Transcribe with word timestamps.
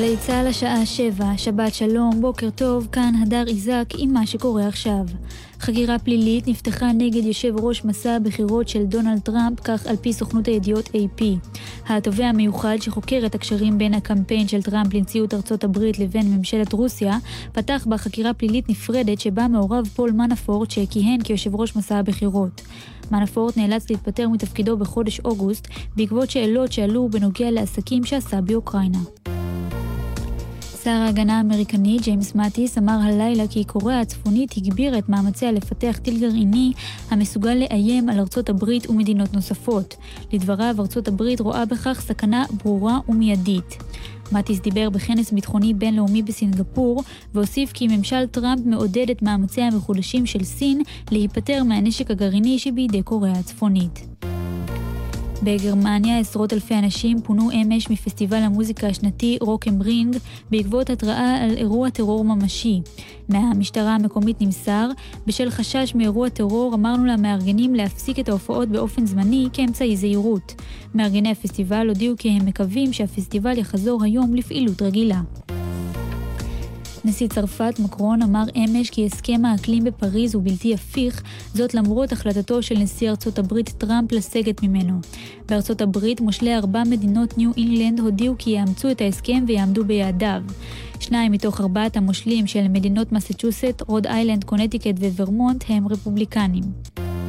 גלי 0.00 0.16
צה"ל 0.16 0.46
השעה 0.46 0.86
שבע, 0.86 1.32
שבת 1.36 1.74
שלום, 1.74 2.20
בוקר 2.20 2.50
טוב, 2.50 2.88
כאן 2.92 3.14
הדר 3.22 3.44
איזק 3.46 3.84
עם 3.98 4.12
מה 4.12 4.26
שקורה 4.26 4.66
עכשיו. 4.66 5.04
חקירה 5.60 5.98
פלילית 5.98 6.48
נפתחה 6.48 6.92
נגד 6.92 7.24
יושב 7.24 7.54
ראש 7.56 7.84
מסע 7.84 8.10
הבחירות 8.10 8.68
של 8.68 8.84
דונלד 8.84 9.18
טראמפ, 9.18 9.60
כך 9.60 9.86
על 9.86 9.96
פי 9.96 10.12
סוכנות 10.12 10.46
הידיעות 10.46 10.88
AP. 10.88 11.22
התובע 11.88 12.26
המיוחד 12.26 12.76
שחוקר 12.80 13.22
את 13.26 13.34
הקשרים 13.34 13.78
בין 13.78 13.94
הקמפיין 13.94 14.48
של 14.48 14.62
טראמפ 14.62 14.94
לנשיאות 14.94 15.34
ארצות 15.34 15.64
הברית 15.64 15.98
לבין 15.98 16.34
ממשלת 16.36 16.72
רוסיה, 16.72 17.18
פתח 17.52 17.86
בחקירה 17.90 18.34
פלילית 18.34 18.68
נפרדת 18.68 19.20
שבה 19.20 19.48
מעורב 19.48 19.86
פול 19.86 20.12
מנפורט 20.12 20.70
שכיהן 20.70 21.22
כיושב 21.22 21.54
ראש 21.54 21.76
מסע 21.76 21.96
הבחירות. 21.96 22.62
מנפורט 23.10 23.56
נאלץ 23.56 23.90
להתפטר 23.90 24.28
מתפקידו 24.28 24.76
בחודש 24.76 25.20
אוגוסט 25.20 25.68
בעקבות 25.96 26.30
שאלות 26.30 26.72
שעלו 26.72 27.08
בנוגע 27.08 27.50
לעסקים 27.50 28.04
שעשה 28.04 28.40
באוקראינה. 28.40 28.98
שר 30.84 30.90
ההגנה 30.90 31.38
האמריקני 31.38 31.98
ג'יימס 32.02 32.34
מאטיס 32.34 32.78
אמר 32.78 32.98
הלילה 33.02 33.46
כי 33.50 33.64
קוריאה 33.64 34.00
הצפונית 34.00 34.56
הגבירה 34.56 34.98
את 34.98 35.08
מאמציה 35.08 35.52
לפתח 35.52 35.98
טיל 36.02 36.20
גרעיני 36.20 36.72
המסוגל 37.10 37.54
לאיים 37.54 38.08
על 38.08 38.18
ארצות 38.18 38.48
הברית 38.48 38.90
ומדינות 38.90 39.34
נוספות. 39.34 39.96
לדבריו, 40.32 40.74
ארצות 40.78 41.08
הברית 41.08 41.40
רואה 41.40 41.64
בכך 41.64 42.00
סכנה 42.00 42.44
ברורה 42.64 42.98
ומיידית. 43.08 43.76
מאטיס 44.32 44.60
דיבר 44.60 44.90
בכנס 44.90 45.32
ביטחוני 45.32 45.74
בינלאומי 45.74 46.22
בסינגפור, 46.22 47.02
והוסיף 47.34 47.72
כי 47.72 47.88
ממשל 47.88 48.26
טראמפ 48.26 48.66
מעודד 48.66 49.10
את 49.10 49.22
מאמציה 49.22 49.66
המחודשים 49.66 50.26
של 50.26 50.44
סין 50.44 50.82
להיפטר 51.10 51.64
מהנשק 51.64 52.10
הגרעיני 52.10 52.58
שבידי 52.58 53.02
קוריאה 53.02 53.38
הצפונית. 53.38 54.06
בגרמניה 55.42 56.18
עשרות 56.18 56.52
אלפי 56.52 56.74
אנשים 56.74 57.20
פונו 57.22 57.50
אמש 57.50 57.90
מפסטיבל 57.90 58.36
המוזיקה 58.36 58.86
השנתי 58.86 59.38
רוק 59.40 59.65
אם 59.65 59.82
רינג 59.82 60.16
בעקבות 60.50 60.90
התראה 60.90 61.44
על 61.44 61.56
אירוע 61.56 61.90
טרור 61.90 62.24
ממשי. 62.24 62.80
מהמשטרה 63.28 63.94
המקומית 63.94 64.40
נמסר, 64.40 64.88
בשל 65.26 65.50
חשש 65.50 65.94
מאירוע 65.94 66.28
טרור 66.28 66.74
אמרנו 66.74 67.04
למארגנים 67.04 67.74
להפסיק 67.74 68.18
את 68.18 68.28
ההופעות 68.28 68.68
באופן 68.68 69.06
זמני 69.06 69.48
כאמצעי 69.52 69.96
זהירות. 69.96 70.54
מארגני 70.94 71.30
הפסטיבל 71.30 71.88
הודיעו 71.88 72.14
כי 72.18 72.28
הם 72.28 72.46
מקווים 72.46 72.92
שהפסטיבל 72.92 73.58
יחזור 73.58 74.04
היום 74.04 74.34
לפעילות 74.34 74.82
רגילה. 74.82 75.20
נשיא 77.04 77.28
צרפת 77.28 77.74
מקרון 77.78 78.22
אמר 78.22 78.44
אמש 78.56 78.90
כי 78.90 79.06
הסכם 79.06 79.44
האקלים 79.44 79.84
בפריז 79.84 80.34
הוא 80.34 80.42
בלתי 80.42 80.74
הפיך, 80.74 81.22
זאת 81.54 81.74
למרות 81.74 82.12
החלטתו 82.12 82.62
של 82.62 82.78
נשיא 82.78 83.10
ארצות 83.10 83.38
הברית 83.38 83.68
טראמפ 83.68 84.12
לסגת 84.12 84.62
ממנו. 84.62 85.00
בארצות 85.48 85.80
הברית 85.80 86.20
מושלי 86.20 86.56
ארבע 86.56 86.82
מדינות 86.84 87.38
ניו 87.38 87.50
אינגלנד 87.56 88.00
הודיעו 88.00 88.34
כי 88.38 88.50
יאמצו 88.50 88.90
את 88.90 89.00
ההסכם 89.00 89.44
ויעמדו 89.46 89.84
ביעדיו. 89.84 90.42
שניים 91.00 91.32
מתוך 91.32 91.60
ארבעת 91.60 91.96
המושלים 91.96 92.46
של 92.46 92.68
מדינות 92.68 93.12
מסצ'וסט, 93.12 93.82
רוד 93.86 94.06
איילנד, 94.06 94.44
קונטיקט 94.44 94.98
וורמונט 94.98 95.64
הם 95.68 95.88
רפובליקנים. 95.88 97.19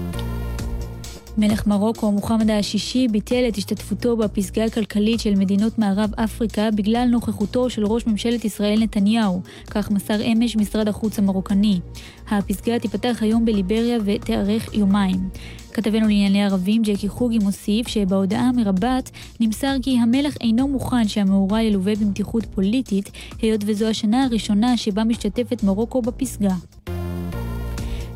מלך 1.37 1.67
מרוקו, 1.67 2.11
מוחמד 2.11 2.51
השישי, 2.51 3.07
ביטל 3.07 3.45
את 3.47 3.57
השתתפותו 3.57 4.17
בפסגה 4.17 4.65
הכלכלית 4.65 5.19
של 5.19 5.35
מדינות 5.35 5.79
מערב 5.79 6.11
אפריקה 6.15 6.71
בגלל 6.75 7.07
נוכחותו 7.11 7.69
של 7.69 7.85
ראש 7.85 8.07
ממשלת 8.07 8.45
ישראל 8.45 8.79
נתניהו, 8.79 9.41
כך 9.69 9.91
מסר 9.91 10.21
אמש 10.31 10.55
משרד 10.55 10.87
החוץ 10.87 11.19
המרוקני. 11.19 11.79
הפסגה 12.29 12.79
תיפתח 12.79 13.17
היום 13.21 13.45
בליבריה 13.45 13.97
ותארך 14.05 14.73
יומיים. 14.73 15.29
כתבנו 15.73 16.07
לענייני 16.07 16.43
ערבים 16.43 16.81
ג'קי 16.81 17.09
חוגי 17.09 17.39
מוסיף 17.39 17.87
שבהודעה 17.87 18.51
מרבת 18.51 19.11
נמסר 19.39 19.75
כי 19.81 19.97
המלך 19.99 20.37
אינו 20.41 20.67
מוכן 20.67 21.07
שהמאורע 21.07 21.61
ילווה 21.61 21.95
במתיחות 21.95 22.45
פוליטית, 22.45 23.11
היות 23.41 23.61
וזו 23.65 23.87
השנה 23.87 24.23
הראשונה 24.23 24.77
שבה 24.77 25.03
משתתפת 25.03 25.63
מרוקו 25.63 26.01
בפסגה. 26.01 26.53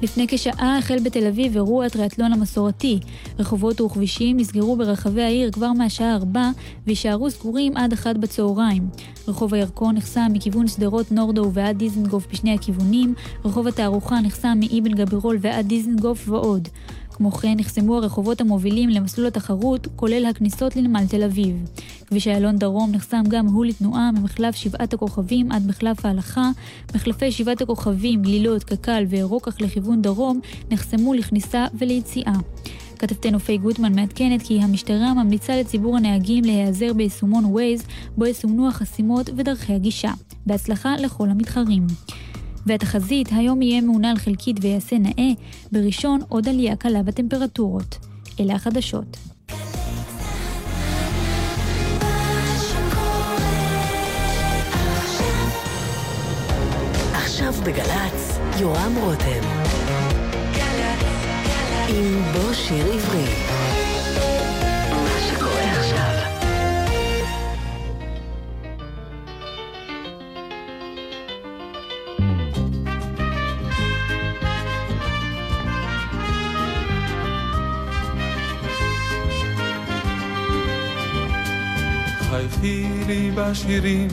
לפני 0.05 0.25
כשעה 0.27 0.77
החל 0.77 0.97
בתל 1.03 1.27
אביב 1.27 1.55
אירוע 1.55 1.85
הטריאטלון 1.85 2.33
המסורתי. 2.33 2.99
רחובות 3.39 3.81
וכבישים 3.81 4.37
נסגרו 4.37 4.75
ברחבי 4.75 5.21
העיר 5.21 5.51
כבר 5.51 5.73
מהשעה 5.73 6.15
4 6.15 6.49
ויישארו 6.87 7.31
סגורים 7.31 7.77
עד 7.77 7.93
1 7.93 8.17
בצהריים. 8.17 8.87
רחוב 9.27 9.53
הירקון 9.53 9.95
נחסם 9.95 10.27
מכיוון 10.33 10.67
שדרות 10.67 11.11
נורדו 11.11 11.51
ועד 11.53 11.77
דיזנגוף 11.77 12.27
בשני 12.31 12.53
הכיוונים, 12.53 13.13
רחוב 13.45 13.67
התערוכה 13.67 14.21
נחסם 14.21 14.57
מאבן 14.59 14.91
גבירול 14.91 15.37
ועד 15.41 15.67
דיזנגוף 15.67 16.29
ועוד. 16.29 16.67
כמו 17.15 17.31
כן 17.31 17.53
נחסמו 17.57 17.97
הרחובות 17.97 18.41
המובילים 18.41 18.89
למסלול 18.89 19.27
התחרות, 19.27 19.87
כולל 19.95 20.25
הכניסות 20.25 20.75
לנמל 20.75 21.05
תל 21.07 21.23
אביב. 21.23 21.55
כביש 22.07 22.27
איילון 22.27 22.57
דרום 22.57 22.91
נחסם 22.91 23.23
גם 23.27 23.45
הוא 23.45 23.65
לתנועה 23.65 24.11
ממחלף 24.11 24.55
שבעת 24.55 24.93
הכוכבים 24.93 25.51
עד 25.51 25.67
מחלף 25.67 26.05
ההלכה, 26.05 26.49
מחלפי 26.95 27.31
שבעת 27.31 27.61
הכוכבים, 27.61 28.21
גלילות, 28.21 28.63
קק"ל 28.63 29.03
וירוקח 29.09 29.61
לכיוון 29.61 30.01
דרום 30.01 30.39
נחסמו 30.71 31.13
לכניסה 31.13 31.65
וליציאה. 31.77 32.33
כתבתנו 32.99 33.39
פיי 33.39 33.57
גוטמן 33.57 33.95
מעדכנת 33.95 34.41
כי 34.41 34.59
המשטרה 34.61 35.13
ממליצה 35.13 35.59
לציבור 35.59 35.97
הנהגים 35.97 36.43
להיעזר 36.43 36.93
ביישומון 36.93 37.45
ווייז, 37.45 37.83
בו 38.17 38.25
יסומנו 38.25 38.67
החסימות 38.67 39.29
ודרכי 39.37 39.73
הגישה. 39.73 40.11
בהצלחה 40.45 40.95
לכל 40.97 41.29
המתחרים. 41.29 41.87
והתחזית 42.65 43.27
היום 43.31 43.61
יהיה 43.61 43.81
מעונן 43.81 44.15
חלקית 44.17 44.57
ויעשה 44.61 44.97
נאה, 44.97 45.31
בראשון 45.71 46.19
עוד 46.29 46.49
עלייה 46.49 46.75
קלה 46.75 47.03
בטמפרטורות. 47.03 47.97
אלה 48.39 48.55
החדשות. 48.55 49.17
עכשיו 57.13 57.53
בגל"צ, 57.65 58.39
יורם 58.59 58.95
רותם. 59.03 59.41
עם 61.89 62.21
בוא 62.33 62.53
שיר 62.53 62.85
עברי. 62.93 63.54
חייכי 82.35 82.87
לי 83.07 83.31
בשירים, 83.35 84.07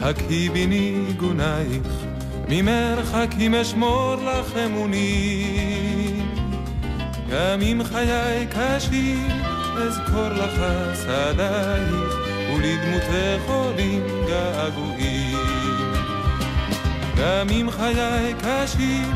הקהי 0.00 0.48
בי 0.48 0.66
ניגונייך, 0.66 1.88
ממרחקים 2.48 3.54
אשמור 3.54 4.14
לך 4.14 4.56
אמונים. 4.66 6.30
גם 7.30 7.60
אם 7.62 7.80
חיי 7.84 8.46
קשים, 8.50 9.28
אזכור 9.76 10.28
לך 10.28 10.60
שדייך, 11.02 12.14
ולדמותך 12.54 13.50
עולים 13.50 14.02
געגועים. 14.26 15.92
גם 17.16 17.48
אם 17.50 17.68
חיי 17.70 18.34
קשים, 18.40 19.12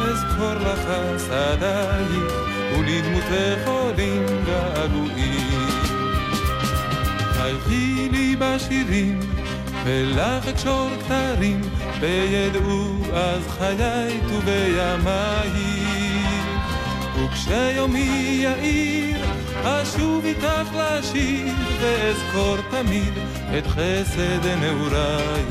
אזכור 0.00 0.54
לך 0.54 0.88
שדייך, 1.18 2.32
ולדמותך 2.78 3.68
עולים 3.68 4.26
געגועים. 4.46 5.61
חייכי 7.42 8.08
לי 8.12 8.36
בשירים, 8.38 9.20
ולך 9.84 10.48
אקשור 10.48 10.88
כתרים, 11.00 11.60
וידעו 12.00 12.96
אז 13.14 13.42
חיי 13.58 14.20
ובימיי. 14.28 15.50
וכשיומי 17.16 18.40
יאיר, 18.42 19.24
אשוב 19.62 20.24
איתך 20.24 20.68
לשיר, 20.74 21.54
ואזכור 21.80 22.56
תמיד 22.70 23.12
את 23.58 23.66
חסד 23.66 24.46
נעוריי. 24.60 25.44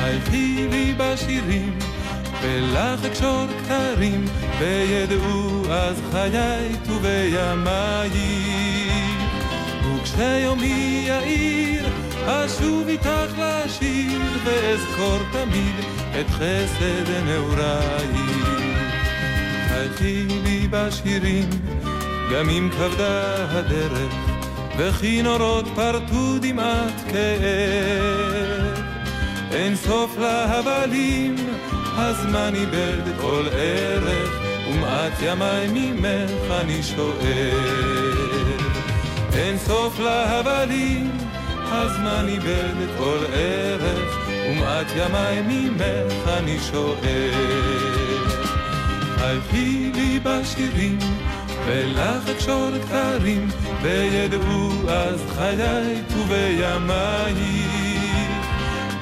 חייכי 0.00 0.68
לי 0.70 0.94
בשירים, 0.96 1.78
ולך 2.42 3.04
אקשור 3.04 3.46
כתרים, 3.64 4.24
וידעו 4.58 5.62
אז 5.70 6.00
חיי 6.12 6.72
ובימיי. 6.86 8.55
כשיומי 10.16 11.04
יאיר, 11.08 11.86
אשוב 12.26 12.88
איתך 12.88 13.32
לשיר, 13.38 14.20
ואזכור 14.44 15.18
תמיד 15.32 15.74
את 16.20 16.30
חסד 16.30 17.10
נעוריי. 17.24 18.08
חייכי 19.68 20.26
לי 20.44 20.68
בשירים, 20.70 21.48
גם 22.32 22.50
אם 22.50 22.70
כבדה 22.72 23.34
הדרך, 23.50 24.14
וכי 24.78 25.22
נורות 25.22 25.64
פרטו 25.74 26.38
דמעת 26.40 27.00
כאב. 27.12 28.84
אין 29.52 29.76
סוף 29.76 30.18
להבלים, 30.18 31.36
הזמן 31.96 32.54
איבד 32.54 33.20
כל 33.20 33.44
ערך, 33.52 34.40
ומעט 34.68 35.12
ימי 35.22 35.66
ממך 35.72 36.50
אני 36.60 36.82
שואל. 36.82 38.25
אין 39.36 39.58
סוף 39.58 39.98
להבלים, 40.00 41.10
הזמן 41.64 42.28
איבד 42.28 42.74
כל 42.98 43.18
ערך, 43.32 44.18
ומעט 44.28 44.86
ימיי 44.96 45.42
ממך 45.42 46.28
אני 46.38 46.58
שואל. 46.70 47.30
חייכי 49.18 49.90
לי 49.94 50.20
בשירים, 50.22 50.98
ולך 51.66 52.28
אקשור 52.36 52.70
כתרים, 52.82 53.48
וידעו 53.82 54.70
אז 54.88 55.20
חיי 55.36 56.02
ובימיי. 56.16 57.34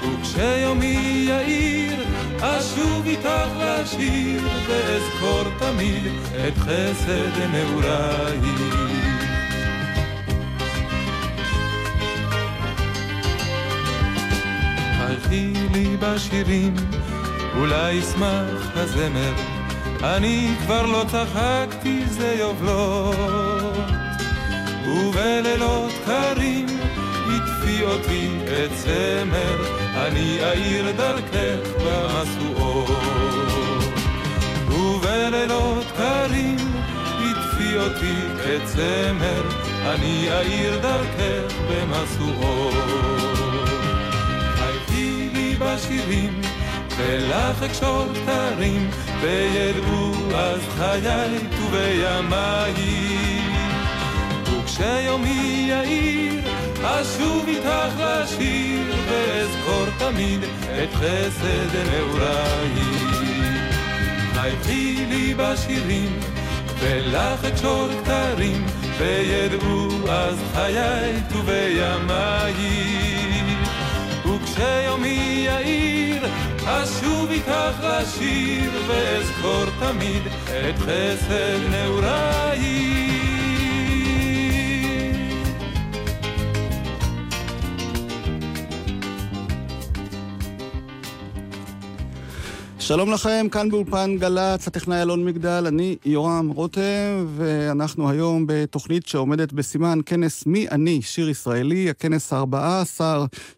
וכשיומי 0.02 1.26
יאיר, 1.28 2.04
אשוב 2.40 3.06
איתך 3.06 3.48
לשיר, 3.58 4.42
ואזכור 4.68 5.44
תמיד 5.58 6.12
את 6.48 6.58
חסד 6.58 7.38
נעוריי. 7.52 8.23
בשירים, 16.04 16.74
אולי 17.56 17.92
ישמח 17.92 18.70
הזמר, 18.74 19.32
אני 20.02 20.54
כבר 20.64 20.86
לא 20.86 21.04
צחקתי 21.08 22.06
זה 22.06 22.36
יובלות, 22.38 23.76
ובלילות 24.86 25.92
קרים 26.06 26.66
הטפי 27.26 27.82
אותי 27.82 28.28
את 28.46 28.70
צמר, 28.74 29.56
אני 29.96 30.38
אאיר 30.50 30.92
דרכך 30.96 31.68
במשואות. 31.84 32.90
ובלילות 34.68 35.86
קרים 35.96 36.56
הטפי 37.04 37.76
אותי 37.78 38.16
את 38.46 38.64
צמר, 38.64 39.42
אני 39.86 40.28
אאיר 40.30 40.78
דרכך 40.78 41.54
במשואות. 41.70 43.23
בשירים, 45.74 46.40
ולך 46.96 47.62
אקשור 47.62 48.04
כתרים, 48.14 48.90
וידעו 49.20 50.12
אז 50.34 50.60
חיי 50.78 51.38
ובימיי. 51.60 52.74
וכשיומי 54.44 55.66
יאיר, 55.70 56.40
אשוב 56.82 57.44
איתך 57.48 57.92
לשיר, 57.98 58.94
ואזכור 59.08 59.86
תמיד 59.98 60.40
את 60.82 60.94
חסד 60.94 61.76
נעוריי. 61.92 62.70
חייכי 64.34 65.06
לי 65.08 65.34
בשירים, 65.36 66.20
ולך 66.80 67.44
אקשור 67.44 67.88
כתרים, 68.04 68.66
וידעו 68.98 69.88
אז 70.08 70.36
חיי 70.54 71.12
ובימיי. 71.32 73.13
וכשיומי 74.54 75.46
יאיר, 75.46 76.26
אשוב 76.64 77.30
איתך 77.30 77.76
לשיר, 77.82 78.70
ואזכור 78.88 79.64
תמיד 79.80 80.22
את 80.48 80.78
חסד 80.78 81.70
נעוריי. 81.70 82.93
שלום 92.86 93.12
לכם, 93.12 93.46
כאן 93.50 93.70
באולפן 93.70 94.16
גל"צ, 94.18 94.66
הטכנאי 94.66 95.02
אלון 95.02 95.24
מגדל, 95.24 95.64
אני 95.66 95.96
יורם 96.04 96.48
רותם, 96.48 97.26
ואנחנו 97.36 98.10
היום 98.10 98.44
בתוכנית 98.48 99.06
שעומדת 99.06 99.52
בסימן 99.52 99.98
כנס 100.06 100.46
מי 100.46 100.68
אני, 100.68 101.02
שיר 101.02 101.28
ישראלי, 101.28 101.90
הכנס 101.90 102.32
ה-14 102.32 103.00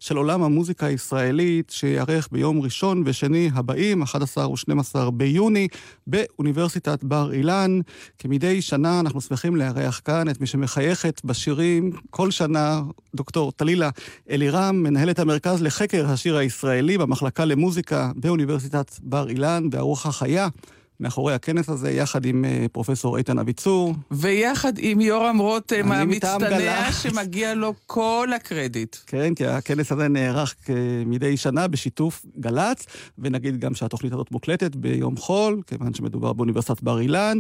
של 0.01 0.17
עולם 0.17 0.43
המוזיקה 0.43 0.87
הישראלית, 0.87 1.71
שייערך 1.71 2.29
ביום 2.33 2.61
ראשון 2.61 3.03
ושני 3.07 3.51
הבאים, 3.55 4.03
11 4.03 4.49
ו-12 4.49 5.11
ביוני, 5.11 5.69
באוניברסיטת 6.07 7.05
בר 7.05 7.33
אילן. 7.33 7.81
כמדי 8.19 8.63
שנה 8.63 9.01
אנחנו 9.01 9.21
שמחים 9.21 9.57
לארח 9.57 10.01
כאן 10.05 10.29
את 10.29 10.41
מי 10.41 10.47
שמחייכת 10.47 11.25
בשירים 11.25 11.91
כל 12.11 12.31
שנה, 12.31 12.83
דוקטור 13.15 13.53
טלילה 13.53 13.91
אלירם, 14.31 14.83
מנהלת 14.83 15.19
המרכז 15.19 15.63
לחקר 15.63 16.07
השיר 16.11 16.37
הישראלי 16.37 16.99
במחלקה 16.99 17.45
למוזיקה 17.45 18.11
באוניברסיטת 18.17 18.91
בר 19.03 19.16
בר 19.17 19.29
אילן, 19.29 19.69
והרוח 19.73 20.07
החיה. 20.07 20.49
מאחורי 21.01 21.35
הכנס 21.35 21.69
הזה, 21.69 21.91
יחד 21.91 22.25
עם 22.25 22.45
uh, 22.45 22.69
פרופסור 22.69 23.19
איתן 23.19 23.39
אביצור. 23.39 23.95
ויחד 24.11 24.73
עם 24.79 25.01
יורם 25.01 25.39
רותם 25.39 25.93
המצטנע, 25.93 26.93
שמגיע 26.93 27.55
לו 27.55 27.75
כל 27.87 28.29
הקרדיט. 28.37 28.97
כן, 29.07 29.35
כי 29.35 29.47
הכנס 29.47 29.93
הזה 29.93 30.09
נערך 30.09 30.55
מדי 31.07 31.37
שנה 31.37 31.69
בשיתוף 31.69 32.27
גל"צ, 32.41 32.87
ונגיד 33.19 33.61
גם 33.61 33.75
שהתוכנית 33.75 34.13
הזאת 34.13 34.31
מוקלטת 34.31 34.77
ביום 34.77 35.17
חול, 35.17 35.63
כיוון 35.67 35.95
שמדובר 35.95 36.33
באוניברסיטת 36.33 36.83
בר 36.83 37.01
אילן. 37.01 37.39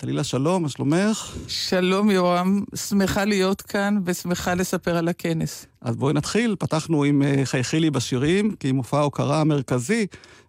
טלילה, 0.00 0.24
שלום, 0.24 0.62
מה 0.62 0.68
שלומך? 0.68 1.36
שלום, 1.48 2.10
יורם. 2.10 2.64
שמחה 2.74 3.24
להיות 3.24 3.62
כאן 3.62 3.98
ושמחה 4.04 4.54
לספר 4.54 4.96
על 4.96 5.08
הכנס. 5.08 5.66
אז 5.80 5.96
בואי 5.96 6.14
נתחיל. 6.14 6.56
פתחנו 6.58 7.04
עם 7.04 7.22
uh, 7.22 7.46
חייכי 7.46 7.80
לי 7.80 7.90
בשירים, 7.90 8.54
כי 8.60 8.72
מופע 8.72 8.98
ההוקרה 8.98 9.40
המרכזי 9.40 10.06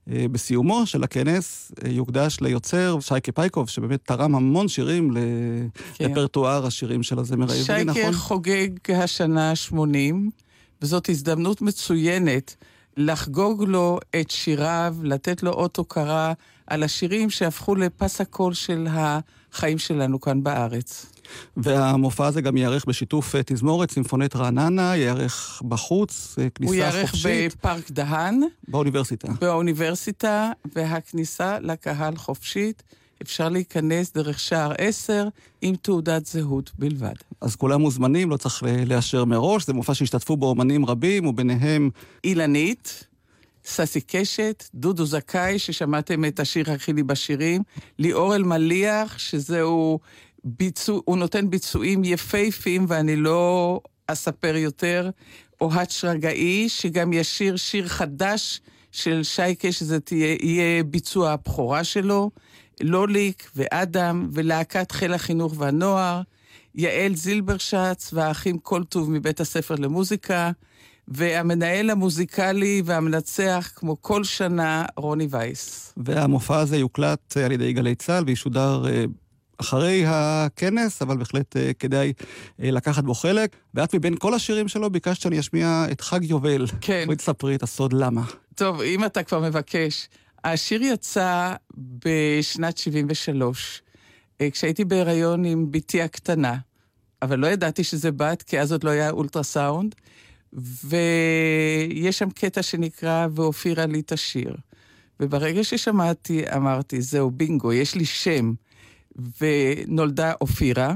אה, 0.10 0.26
בסיומו 0.32 0.86
של 0.86 1.04
הכנס 1.04 1.72
אה, 1.84 1.90
יוקדש 1.90 2.38
ליוצר 2.42 2.98
שייקה 3.00 3.32
פייקוב, 3.32 3.70
שבאמת 3.70 4.00
תרם 4.04 4.36
המון 4.36 4.68
שירים 4.68 5.14
כן. 5.14 6.06
לרפרטואר 6.06 6.66
השירים 6.66 7.04
של 7.04 7.20
הזמר 7.20 7.52
העברי, 7.52 7.84
נכון? 7.84 8.02
שייקה 8.02 8.18
חוגג 8.18 8.70
השנה 8.96 9.56
80, 9.56 10.30
וזאת 10.82 11.10
הזדמנות 11.10 11.62
מצוינת 11.62 12.56
לחגוג 12.98 13.64
לו 13.64 14.00
את 14.22 14.32
שיריו, 14.32 14.96
לתת 15.04 15.44
לו 15.44 15.52
אות 15.52 15.78
הוקרה 15.78 16.34
על 16.68 16.84
השירים 16.84 17.30
שהפכו 17.30 17.76
לפס 17.76 18.22
הקול 18.22 18.54
של 18.54 18.88
החיים 19.54 19.78
שלנו 19.78 20.22
כאן 20.22 20.44
בארץ. 20.44 21.06
והמופע 21.58 22.28
הזה 22.28 22.42
גם 22.42 22.58
ייערך 22.58 22.86
בשיתוף 22.86 23.36
אה, 23.36 23.42
תזמורת 23.46 23.92
סימפונית 23.92 24.36
רעננה, 24.36 24.96
ייערך 24.96 25.62
בחוץ, 25.68 26.36
אה, 26.40 26.50
כניסה 26.50 26.92
חופשית. 27.02 27.24
הוא 27.24 27.32
ייערך 27.32 27.56
בפארק 27.56 27.92
דהן. 27.92 28.42
באוניברסיטה. 28.68 29.28
באוניברסיטה, 29.42 30.52
והכניסה 30.76 31.60
לקהל 31.60 32.16
חופשית. 32.16 32.84
אפשר 33.22 33.50
להיכנס 33.50 34.14
דרך 34.14 34.40
שער 34.40 34.72
10 34.78 35.28
עם 35.62 35.76
תעודת 35.76 36.26
זהות 36.26 36.72
בלבד. 36.80 37.14
אז 37.42 37.56
כולם 37.56 37.82
מוזמנים, 37.82 38.30
לא 38.30 38.38
צריך 38.38 38.64
לאשר 38.86 39.26
מראש. 39.26 39.66
זה 39.66 39.74
מופע 39.74 39.94
שהשתתפו 39.94 40.38
בו 40.38 40.50
אומנים 40.50 40.86
רבים, 40.86 41.26
וביניהם... 41.26 41.90
אילנית, 42.24 43.08
ססי 43.66 44.02
קשת, 44.02 44.64
דודו 44.74 45.06
זכאי, 45.06 45.60
ששמעתם 45.60 46.26
את 46.26 46.40
השיר 46.40 46.72
הכי 46.72 46.94
לי 46.94 47.04
בשירים, 47.04 47.64
ליאור 48.00 48.36
אלמליח, 48.36 49.18
שזהו 49.18 50.00
ביצוע, 50.44 51.02
הוא 51.06 51.18
נותן 51.18 51.50
ביצועים 51.50 52.04
יפהפים, 52.04 52.86
ואני 52.88 53.16
לא 53.16 53.80
אספר 54.08 54.56
יותר. 54.56 55.10
אוהד 55.62 55.92
שרגאי, 55.92 56.70
שגם 56.70 57.14
ישיר 57.14 57.56
שיר 57.56 57.88
חדש 57.88 58.62
של 58.92 59.24
שייקה, 59.24 59.72
שזה 59.72 60.00
תהיה, 60.00 60.38
יהיה 60.42 60.84
ביצוע 60.84 61.32
הבכורה 61.32 61.84
שלו. 61.84 62.32
לוליק 62.82 63.52
ואדם 63.56 64.30
ולהקת 64.32 64.92
חיל 64.92 65.14
החינוך 65.14 65.54
והנוער. 65.58 66.22
יעל 66.76 67.16
זילברשץ 67.16 68.10
והאחים 68.14 68.58
כל 68.58 68.84
טוב 68.84 69.12
מבית 69.12 69.40
הספר 69.40 69.76
למוזיקה. 69.76 70.52
והמנהל 71.14 71.90
המוזיקלי 71.90 72.82
והמנצח, 72.86 73.72
כמו 73.76 74.02
כל 74.02 74.24
שנה, 74.24 74.86
רוני 74.98 75.28
וייס. 75.30 75.94
והמופע 75.98 76.60
הזה 76.60 76.78
יוקלט 76.78 77.38
על 77.38 77.52
ידי 77.52 77.74
גלי 77.74 77.96
צה"ל 77.96 78.24
וישודר 78.28 78.86
אה, 78.90 79.06
אחרי 79.62 80.04
הכנס, 80.08 81.02
אבל 81.02 81.18
בהחלט 81.18 81.56
uh, 81.56 81.60
כדאי 81.80 82.14
uh, 82.18 82.54
לקחת 82.60 83.04
בו 83.04 83.14
חלק. 83.14 83.56
ואת 83.74 83.96
מבין 83.96 84.16
כל 84.18 84.34
השירים 84.34 84.68
שלו 84.68 84.90
ביקשת 84.90 85.22
שאני 85.22 85.40
אשמיע 85.40 85.86
את 85.92 86.02
חג 86.02 86.24
יובל. 86.24 86.66
כן. 86.82 87.04
בואי 87.06 87.18
תספרי 87.18 87.56
את 87.56 87.64
הסוד 87.64 87.94
למה. 87.94 88.22
טוב, 88.56 88.82
אם 88.82 89.06
אתה 89.06 89.24
כבר 89.24 89.40
מבקש. 89.40 90.10
השיר 90.44 90.82
יצא 90.82 91.54
בשנת 91.78 92.78
73, 92.78 93.82
uh, 93.82 94.46
כשהייתי 94.52 94.86
בהיריון 94.86 95.46
עם 95.46 95.72
בתי 95.72 96.02
הקטנה, 96.02 96.58
אבל 97.22 97.40
לא 97.40 97.48
ידעתי 97.48 97.84
שזה 97.84 98.12
בת, 98.12 98.42
כי 98.42 98.60
אז 98.60 98.72
עוד 98.72 98.84
לא 98.84 98.90
היה 98.90 99.10
אולטרסאונד, 99.10 99.96
ויש 100.54 102.20
שם 102.20 102.30
קטע 102.30 102.64
שנקרא 102.64 103.28
"ואופירה 103.36 103.86
לי 103.86 104.00
את 104.00 104.12
השיר". 104.12 104.56
וברגע 105.20 105.64
ששמעתי, 105.64 106.44
אמרתי, 106.56 107.02
זהו, 107.02 107.32
בינגו, 107.32 107.74
יש 107.74 107.96
לי 107.96 108.06
שם. 108.06 108.54
ונולדה 109.42 110.34
אופירה, 110.42 110.94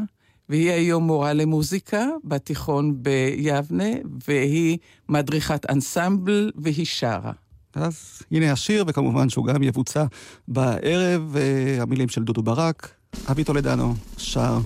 והיא 0.50 0.71
היום 0.71 1.03
מורה 1.03 1.33
למוזיקה 1.33 2.05
בתיכון 2.24 3.03
ביבנה, 3.03 3.89
והיא 4.27 4.77
מדריכת 5.09 5.69
אנסמבל, 5.69 6.51
והיא 6.55 6.85
שרה. 6.85 7.31
אז 7.74 8.21
הנה 8.31 8.51
השיר, 8.51 8.83
וכמובן 8.88 9.29
שהוא 9.29 9.45
גם 9.45 9.63
יבוצע 9.63 10.05
בערב, 10.47 11.35
אה, 11.38 11.81
המילים 11.81 12.09
של 12.09 12.24
דודו 12.24 12.43
ברק, 12.43 12.91
אבי 13.31 13.43
טולדנו 13.43 13.95
שר 14.17 14.59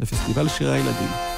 בפסטיבל 0.00 0.48
שירי 0.48 0.74
הילדים. 0.74 1.37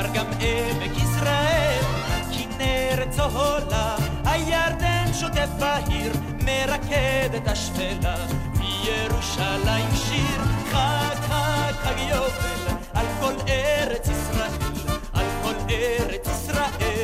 שר 0.00 0.06
גם 0.14 0.26
עמק 0.26 0.96
יזרעאל. 0.96 1.84
כנרת 2.32 3.10
צהולה, 3.10 3.96
הירדן 4.24 5.04
שוטף 5.20 5.48
בהיר, 5.58 6.12
מרקד 6.44 7.30
את 7.36 7.48
השפלה, 7.48 8.16
וירושלים 8.54 9.88
שיר, 9.94 10.40
חג 10.70 11.14
חג 11.28 11.72
חג 11.72 11.98
יובל, 11.98 12.74
על 12.94 13.06
כל 13.20 13.32
ארץ 13.48 14.08
ישראל, 14.08 14.50
על 15.12 15.26
כל 15.42 15.54
ארץ 15.70 16.26
ישראל, 16.28 16.99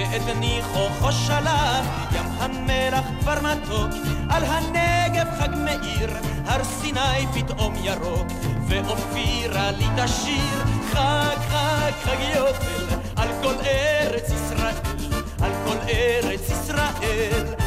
ואת 0.00 0.36
ניחוחו 0.36 1.12
שלח, 1.12 1.86
ים 2.12 2.26
המלח 2.38 3.04
כבר 3.20 3.38
מתוק, 3.42 3.90
על 4.30 4.44
הנגב 4.44 5.26
חג 5.38 5.48
מאיר, 5.54 6.10
הר 6.44 6.64
סיני 6.64 7.26
פתאום 7.34 7.74
ירוק, 7.82 8.26
ואופירה 8.68 9.70
לי 9.70 9.86
תשיר, 9.96 10.64
חג 10.92 11.36
חג 11.48 11.92
חג 12.04 12.20
יובל, 12.36 12.96
על 13.16 13.28
כל 13.42 13.54
ארץ 13.66 14.30
ישראל, 14.30 14.74
על 15.40 15.52
כל 15.64 15.76
ארץ 15.88 16.50
ישראל, 16.50 17.59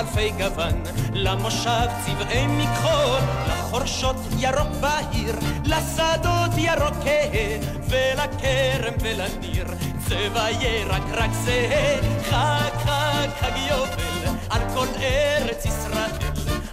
אלפי 0.00 0.30
גוון, 0.30 0.82
למושב 1.12 1.86
צבעי 2.06 2.46
מכחול, 2.46 3.20
לחורשות 3.48 4.16
ירוק 4.38 4.68
בהיר, 4.80 5.34
לשדות 5.64 6.50
ירוק 6.56 6.94
כהה, 7.04 7.58
ולכרם 7.88 8.94
ולניר, 9.00 9.66
צבע 10.08 10.50
ירק 10.50 11.02
רק 11.12 11.30
זהה, 11.32 11.96
חג 12.30 12.78
חג 12.84 13.28
חג 13.40 13.56
יובל, 13.70 14.36
על 14.50 14.60
כל 14.74 14.86
ארץ 15.00 15.64
ישראל, 15.64 16.10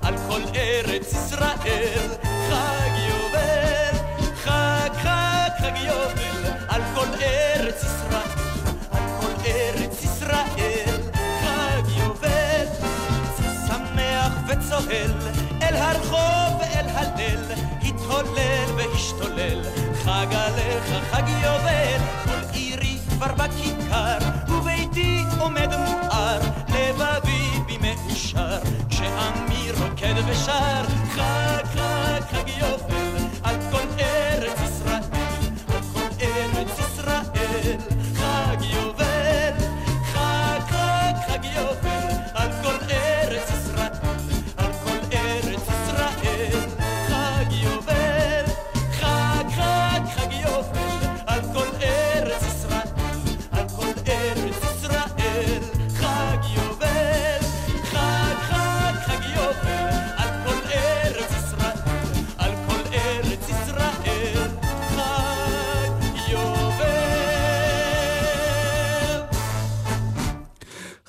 על 0.02 0.16
כל 0.30 0.42
ארץ 0.56 1.14
ישראל, 1.14 2.37
וצוהל, 14.78 15.12
אל 15.62 15.76
הרחוב 15.76 16.60
ואל 16.60 16.86
הליל, 16.90 17.40
התהולל 17.82 18.66
והשתולל, 18.78 19.62
חג 20.04 20.28
עליך 20.32 21.12
חג 21.12 21.24
יובל, 21.44 22.02
כל 22.26 22.50
עירי 22.54 22.98
כבר 23.10 23.34
בכיכר, 23.34 24.18
וביתי 24.48 25.24
עומד 25.40 25.76
מואר, 25.76 26.40
לבבי 26.70 27.50
בי 27.66 27.78
מאושר, 27.78 28.60
כשעמי 28.90 29.72
רוקד 29.72 30.16
ושר, 30.28 30.84
חג 31.16 31.37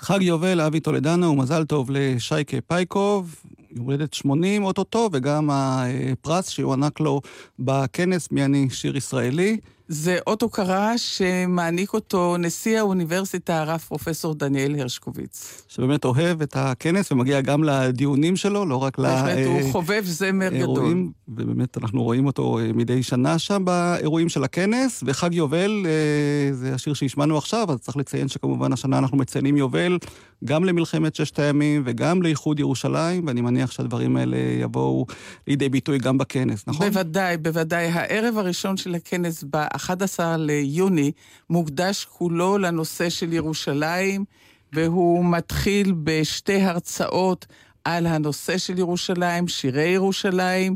חג 0.08 0.22
יובל, 0.22 0.60
אבי 0.60 0.80
טולדנו, 0.80 1.26
ומזל 1.26 1.64
טוב 1.64 1.90
לשייקה 1.90 2.56
פייקוב, 2.66 3.42
יום 3.70 3.86
הולדת 3.86 4.14
80 4.14 4.64
אוטוטו, 4.64 5.08
וגם 5.12 5.50
הפרס 5.52 6.48
שיוענק 6.48 7.00
לו 7.00 7.20
בכנס 7.58 8.32
מי 8.32 8.44
אני 8.44 8.70
שיר 8.70 8.96
ישראלי. 8.96 9.56
זה 9.88 10.18
אות 10.26 10.42
הוקרה 10.42 10.98
שמעניק 10.98 11.92
אותו 11.92 12.36
נשיא 12.36 12.78
האוניברסיטה, 12.78 13.60
הרב 13.60 13.80
פרופסור 13.80 14.34
דניאל 14.34 14.80
הרשקוביץ. 14.80 15.62
שבאמת 15.68 16.04
אוהב 16.04 16.42
את 16.42 16.56
הכנס 16.56 17.12
ומגיע 17.12 17.40
גם 17.40 17.64
לדיונים 17.64 18.36
שלו, 18.36 18.66
לא 18.66 18.76
רק 18.76 18.98
בהחלט, 18.98 19.46
הוא 19.46 19.72
חובב 19.72 20.02
זמר 20.04 20.48
גדול. 20.48 20.58
לאירועים, 20.58 21.10
ובאמת 21.28 21.78
אנחנו 21.78 22.02
רואים 22.02 22.26
אותו 22.26 22.58
אה, 22.58 22.72
מדי 22.74 23.02
שנה 23.02 23.38
שם 23.38 23.64
באירועים 23.64 24.28
של 24.28 24.44
הכנס, 24.44 25.04
וחג 25.06 25.34
יובל 25.34 25.86
אה, 25.86 26.54
זה 26.54 26.74
השיר 26.74 26.94
שהשמענו 26.94 27.38
עכשיו, 27.38 27.66
אז 27.70 27.78
צריך 27.78 27.96
לציין 27.96 28.28
שכמובן 28.28 28.72
השנה 28.72 28.98
אנחנו 28.98 29.16
מציינים 29.16 29.56
יובל 29.56 29.98
גם 30.44 30.64
למלחמת 30.64 31.14
ששת 31.14 31.38
הימים 31.38 31.82
וגם 31.84 32.22
לאיחוד 32.22 32.60
ירושלים, 32.60 33.26
ואני 33.26 33.40
מניח 33.40 33.70
שהדברים 33.70 34.16
האלה 34.16 34.36
יבואו 34.60 35.06
לידי 35.46 35.68
ביטוי 35.68 35.98
גם 35.98 36.18
בכנס, 36.18 36.64
נכון? 36.66 36.88
בוודאי, 36.88 37.36
בוודאי. 37.36 37.86
הערב 37.86 38.38
הראשון 38.38 38.76
של 38.76 38.94
הכנס 38.94 39.44
ב-11 39.78 40.20
ליוני 40.38 41.12
מוקדש 41.50 42.04
כולו 42.04 42.58
לנושא 42.58 43.10
של 43.10 43.32
ירושלים, 43.32 44.24
והוא 44.72 45.24
מתחיל 45.24 45.94
בשתי 46.02 46.62
הרצאות 46.62 47.46
על 47.84 48.06
הנושא 48.06 48.58
של 48.58 48.78
ירושלים, 48.78 49.48
שירי 49.48 49.88
ירושלים. 49.88 50.74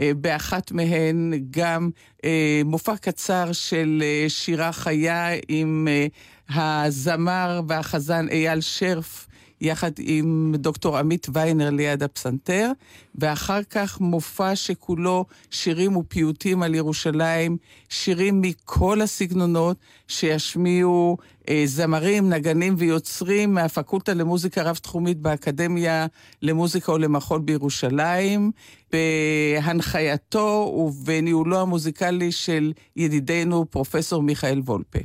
אה, 0.00 0.10
באחת 0.16 0.72
מהן 0.72 1.32
גם 1.50 1.90
אה, 2.24 2.62
מופע 2.64 2.96
קצר 2.96 3.52
של 3.52 4.02
אה, 4.02 4.24
שירה 4.28 4.72
חיה 4.72 5.28
עם 5.48 5.88
הזמר 6.48 7.60
והחזן 7.68 8.28
אייל 8.28 8.60
שרף. 8.60 9.26
יחד 9.64 9.90
עם 9.98 10.54
דוקטור 10.58 10.98
עמית 10.98 11.26
ויינר 11.32 11.70
ליד 11.70 12.02
הפסנתר, 12.02 12.70
ואחר 13.14 13.62
כך 13.62 14.00
מופע 14.00 14.56
שכולו 14.56 15.24
שירים 15.50 15.96
ופיוטים 15.96 16.62
על 16.62 16.74
ירושלים, 16.74 17.56
שירים 17.88 18.40
מכל 18.40 19.00
הסגנונות 19.00 19.76
שישמיעו 20.08 21.16
אה, 21.48 21.62
זמרים, 21.66 22.28
נגנים 22.28 22.74
ויוצרים 22.78 23.54
מהפקולטה 23.54 24.14
למוזיקה 24.14 24.62
רב-תחומית 24.62 25.18
באקדמיה 25.18 26.06
למוזיקה 26.42 26.92
ולמחול 26.92 27.40
בירושלים, 27.40 28.50
בהנחייתו 28.92 30.74
ובניהולו 30.76 31.60
המוזיקלי 31.60 32.32
של 32.32 32.72
ידידנו 32.96 33.66
פרופסור 33.70 34.22
מיכאל 34.22 34.58
וולפה. 34.58 34.98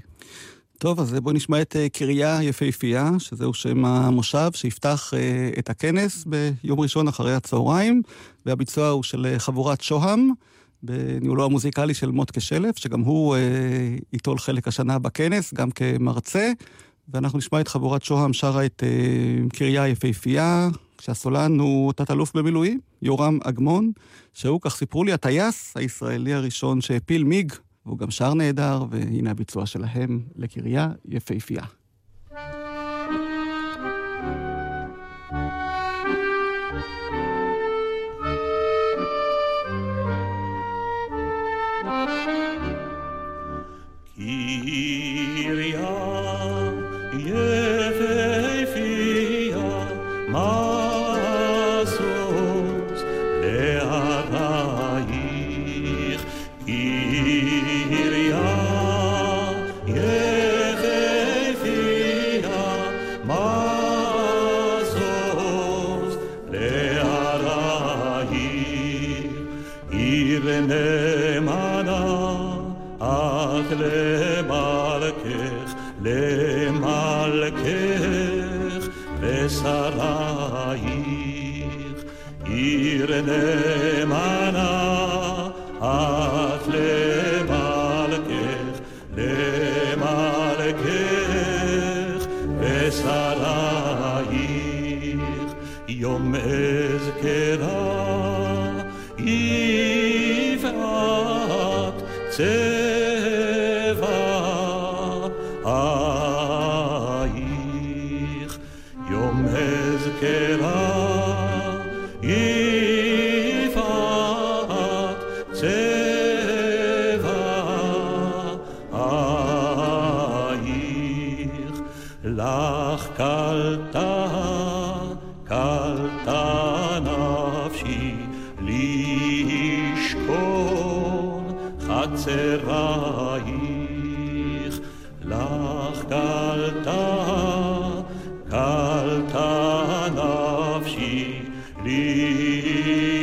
טוב, 0.80 1.00
אז 1.00 1.14
בואו 1.14 1.36
נשמע 1.36 1.62
את 1.62 1.76
אה, 1.76 1.90
קריה 1.90 2.44
יפהפייה, 2.44 3.12
שזהו 3.20 3.54
שם 3.54 3.86
המושב 3.86 4.50
שיפתח 4.54 5.14
אה, 5.14 5.50
את 5.60 5.70
הכנס 5.70 6.26
ביום 6.26 6.80
ראשון 6.80 7.08
אחרי 7.08 7.34
הצהריים, 7.34 8.02
והביצוע 8.46 8.88
הוא 8.88 9.04
של 9.04 9.26
אה, 9.26 9.40
חבורת 9.40 9.82
שוהם, 9.82 10.30
בניהולו 10.84 11.46
המוזיקלי 11.46 11.94
של 11.94 12.12
מוטקה 12.12 12.40
שלף, 12.40 12.78
שגם 12.78 13.02
הוא 13.02 13.36
ייטול 14.14 14.40
חלק 14.40 14.68
השנה 14.68 15.00
בכנס, 15.00 15.54
גם 15.54 15.72
כמרצה, 15.72 16.52
ואנחנו 17.14 17.38
נשמע 17.38 17.62
את 17.62 17.68
חבורת 17.68 18.04
שוהם 18.04 18.34
שרה 18.34 18.66
את 18.66 18.84
קריה 19.54 19.88
יפהפייה, 19.88 20.70
כשהסולן 20.98 21.60
הוא 21.60 21.94
תת-אלוף 21.94 22.34
במילואים, 22.36 22.80
יורם 23.02 23.40
אגמון, 23.44 23.92
שהוא, 24.34 24.62
כך 24.62 24.76
סיפרו 24.76 25.04
לי, 25.04 25.14
הטייס 25.14 25.78
הישראלי 25.78 26.34
הראשון 26.34 26.82
שהפיל 26.82 27.24
מיג 27.24 27.54
והוא 27.90 28.00
גם 28.00 28.12
שר 28.12 28.34
נהדר, 28.34 28.86
והנה 28.90 29.32
הביצוע 29.32 29.66
שלהם 29.66 30.24
לקריה 30.36 30.92
יפהפייה. 31.06 31.64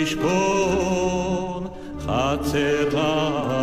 לשכון 0.01 0.21
חצרייך. 1.99 3.54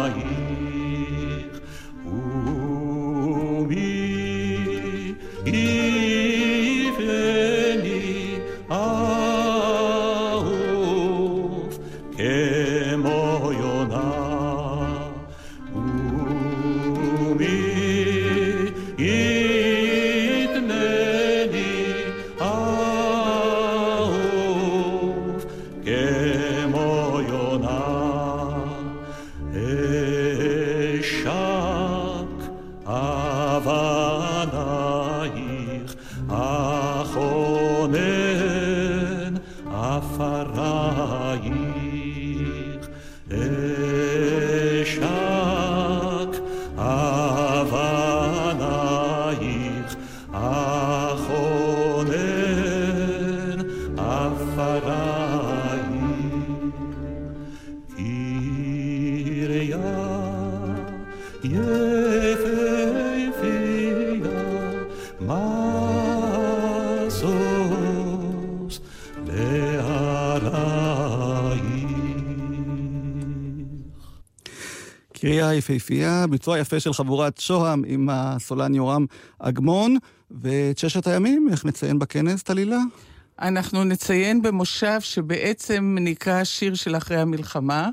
יפהפייה, 75.74 76.26
ביצוע 76.28 76.60
יפה 76.60 76.80
של 76.80 76.94
חבורת 76.94 77.38
שוהם 77.38 77.84
עם 77.88 78.10
הסולן 78.12 78.76
יורם 78.76 79.06
אגמון, 79.40 79.98
ואת 80.32 80.78
ששת 80.78 81.08
הימים, 81.08 81.48
איך 81.52 81.66
נציין 81.66 82.00
בכנס, 82.00 82.44
טלילה? 82.44 82.80
אנחנו 83.42 83.84
נציין 83.84 84.42
במושב 84.42 85.02
שבעצם 85.02 85.98
נקרא 86.02 86.44
שיר 86.44 86.76
של 86.76 86.98
אחרי 86.98 87.18
המלחמה, 87.18 87.90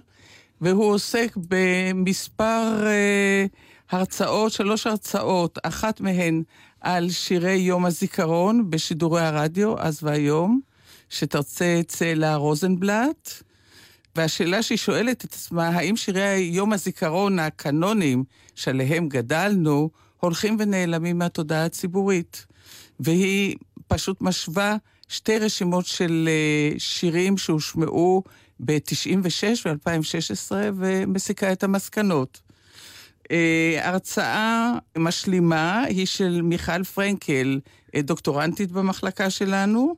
והוא 0.61 0.85
עוסק 0.85 1.37
במספר 1.49 2.87
אה, 2.87 3.47
הרצאות, 3.91 4.53
שלוש 4.53 4.87
הרצאות, 4.87 5.59
אחת 5.63 6.01
מהן 6.01 6.43
על 6.81 7.11
שירי 7.11 7.55
יום 7.55 7.87
הזיכרון 7.87 8.71
בשידורי 8.71 9.23
הרדיו, 9.23 9.79
אז 9.79 9.99
והיום, 10.03 10.61
שתרצה 11.09 11.81
צאלה 11.87 12.37
רוזנבלט. 12.37 13.43
והשאלה 14.21 14.63
שהיא 14.63 14.79
שואלת 14.79 15.25
את 15.25 15.35
עצמה, 15.35 15.69
האם 15.69 15.97
שירי 15.97 16.51
יום 16.53 16.73
הזיכרון 16.73 17.39
הקנונים 17.39 18.25
שעליהם 18.55 19.09
גדלנו, 19.09 19.91
הולכים 20.21 20.57
ונעלמים 20.59 21.19
מהתודעה 21.19 21.65
הציבורית? 21.65 22.47
והיא 23.01 23.57
פשוט 23.89 24.21
משווה 24.21 24.77
שתי 25.09 25.39
רשימות 25.39 25.87
של 25.87 26.29
אה, 26.29 26.79
שירים 26.79 27.39
שהושמעו 27.39 28.23
ב-96 28.61 29.67
ו-2016 29.67 30.53
ומסיקה 30.77 31.53
את 31.53 31.63
המסקנות. 31.63 32.41
אה, 33.31 33.81
הרצאה 33.83 34.73
משלימה 34.99 35.83
היא 35.83 36.07
של 36.07 36.43
מיכל 36.43 36.85
פרנקל, 36.85 37.61
אה, 37.95 38.03
דוקטורנטית 38.03 38.73
במחלקה 38.73 39.31
שלנו, 39.31 39.97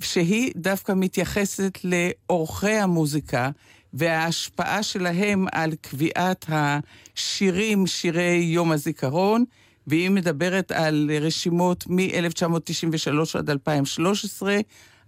שהיא 0.00 0.52
דווקא 0.56 0.92
מתייחסת 0.96 1.78
לאורחי 1.84 2.72
המוזיקה 2.72 3.50
וההשפעה 3.92 4.82
שלהם 4.82 5.46
על 5.52 5.74
קביעת 5.80 6.46
השירים, 6.48 7.86
שירי 7.86 8.36
יום 8.52 8.72
הזיכרון, 8.72 9.44
והיא 9.86 10.10
מדברת 10.10 10.72
על 10.72 11.10
רשימות 11.20 11.84
מ-1993 11.86 13.38
עד 13.38 13.50
2013, 13.50 14.56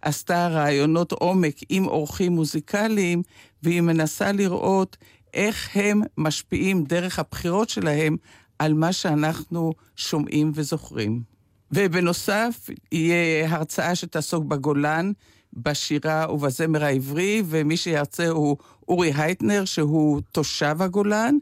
עשתה 0.03 0.48
רעיונות 0.48 1.12
עומק 1.12 1.55
עם 1.68 1.87
אורחים 1.87 2.33
מוזיקליים, 2.33 3.22
והיא 3.62 3.81
מנסה 3.81 4.33
לראות 4.33 4.96
איך 5.35 5.70
הם 5.74 6.01
משפיעים 6.16 6.85
דרך 6.85 7.18
הבחירות 7.18 7.68
שלהם 7.68 8.16
על 8.59 8.74
מה 8.74 8.92
שאנחנו 8.92 9.72
שומעים 9.96 10.53
וזוכרים. 10.55 11.38
ובנוסף, 11.72 12.70
יהיה 12.92 13.50
הרצאה 13.50 13.94
שתעסוק 13.94 14.44
בגולן, 14.44 15.12
בשירה 15.52 16.33
ובזמר 16.33 16.85
העברי, 16.85 17.42
ומי 17.46 17.76
שירצה 17.76 18.28
הוא 18.28 18.57
אורי 18.88 19.12
הייטנר, 19.16 19.64
שהוא 19.64 20.20
תושב 20.33 20.76
הגולן, 20.81 21.37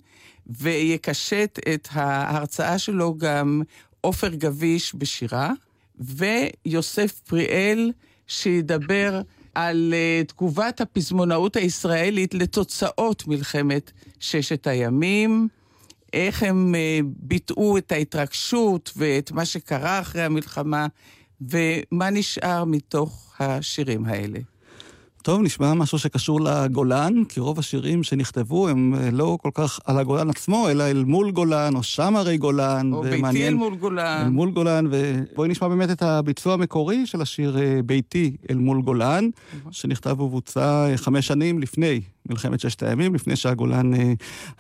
ויקשט 0.47 1.59
את 1.75 1.89
ההרצאה 1.93 2.79
שלו 2.79 3.15
גם 3.19 3.63
עופר 4.01 4.29
גביש 4.29 4.95
בשירה, 4.95 5.53
ויוסף 5.99 7.21
פריאל, 7.27 7.93
שידבר 8.27 9.21
על 9.55 9.95
uh, 9.95 10.27
תגובת 10.29 10.81
הפזמונאות 10.81 11.57
הישראלית 11.57 12.35
לתוצאות 12.35 13.27
מלחמת 13.27 13.93
ששת 14.21 14.67
הימים, 14.67 15.49
איך 16.17 16.43
הם 16.43 16.75
uh, 16.75 17.07
ביטאו 17.17 17.79
את 17.79 17.93
ההתרגשות 17.93 18.93
ואת 18.97 19.33
מה 19.33 19.45
שקרה 19.45 20.01
אחרי 20.01 20.23
המלחמה, 20.23 20.87
ומה 21.41 22.11
נשאר 22.11 22.65
מתוך 22.65 23.35
השירים 23.39 24.05
האלה. 24.05 24.39
טוב, 25.27 25.43
נשמע 25.43 25.75
משהו 25.75 25.99
שקשור 25.99 26.41
לגולן, 26.41 27.25
כי 27.29 27.41
רוב 27.41 27.59
השירים 27.59 28.03
שנכתבו 28.03 28.69
הם 28.69 28.95
אה, 28.95 29.11
לא 29.11 29.39
כל 29.43 29.51
כך 29.55 29.81
על 29.85 29.99
הגולן 29.99 30.31
עצמו, 30.31 30.69
אלא 30.71 30.85
אל 30.85 31.05
מול 31.05 31.31
גולן, 31.31 31.75
או 31.75 31.83
שם 31.83 32.17
הרי 32.17 32.39
גולן. 32.39 32.93
או 32.93 33.03
ביתי 33.03 33.49
אל 33.49 33.55
מול 33.55 33.75
גולן. 33.75 34.23
אל 34.25 34.29
מול 34.29 34.51
גולן, 34.51 34.87
ובואי 34.91 35.49
נשמע 35.49 35.69
באמת 35.69 35.91
את 35.91 36.03
הביצוע 36.03 36.55
המקורי 36.55 37.07
של 37.07 37.23
השיר 37.23 37.59
אה, 37.59 37.81
ביתי 37.85 38.37
אל 38.51 38.57
מול 38.57 38.83
גולן, 38.83 39.29
שנכתב 39.71 40.21
ובוצע 40.21 40.87
אה, 40.91 40.97
חמש 40.97 41.27
שנים 41.27 41.59
לפני 41.59 42.01
מלחמת 42.31 42.61
ששת 42.61 42.83
הימים, 42.83 43.15
לפני 43.15 43.37
שהגולן 43.37 43.91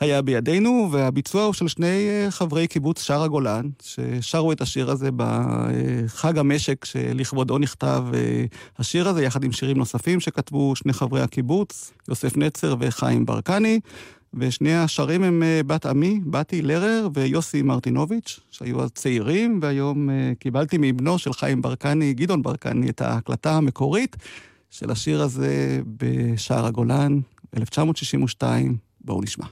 היה 0.01 0.23
בידינו, 0.23 0.89
והביצוע 0.93 1.45
הוא 1.45 1.53
של 1.53 1.69
שני 1.69 2.27
חברי 2.31 2.67
קיבוץ 2.67 3.03
שער 3.03 3.23
הגולן, 3.23 3.69
ששרו 3.83 4.53
את 4.53 4.61
השיר 4.61 4.91
הזה 4.91 5.09
בחג 5.17 6.39
המשק 6.39 6.85
שלכבודו 6.85 7.59
נכתב 7.59 8.05
השיר 8.79 9.09
הזה, 9.09 9.23
יחד 9.23 9.45
עם 9.45 9.53
שירים 9.53 9.77
נוספים 9.77 10.21
שכתבו 10.21 10.77
שני 10.77 10.93
חברי 10.93 11.21
הקיבוץ, 11.21 11.93
יוסף 12.09 12.37
נצר 12.37 12.77
וחיים 12.81 13.27
ברקני. 13.27 13.81
ושני 14.35 14.75
השרים 14.75 15.23
הם 15.23 15.43
אה, 15.43 15.61
בת 15.67 15.87
עמי, 15.87 16.21
בתי 16.27 16.63
לרר 16.63 17.09
ויוסי 17.15 17.63
מרטינוביץ', 17.63 18.41
שהיו 18.51 18.83
אז 18.83 18.91
צעירים, 18.91 19.59
והיום 19.63 20.11
אה, 20.11 20.33
קיבלתי 20.39 20.77
מבנו 20.81 21.19
של 21.19 21.33
חיים 21.33 21.63
ברקני, 21.63 22.15
גדעון 22.15 22.43
ברקני, 22.43 22.91
את 22.91 23.01
ההקלטה 23.01 23.57
המקורית 23.57 24.17
של 24.71 24.91
השיר 24.91 25.23
הזה 25.23 25.81
בשער 25.87 26.67
הגולן, 26.67 27.21
1962. 27.57 28.77
בואו 29.01 29.23
נשמע. 29.23 29.47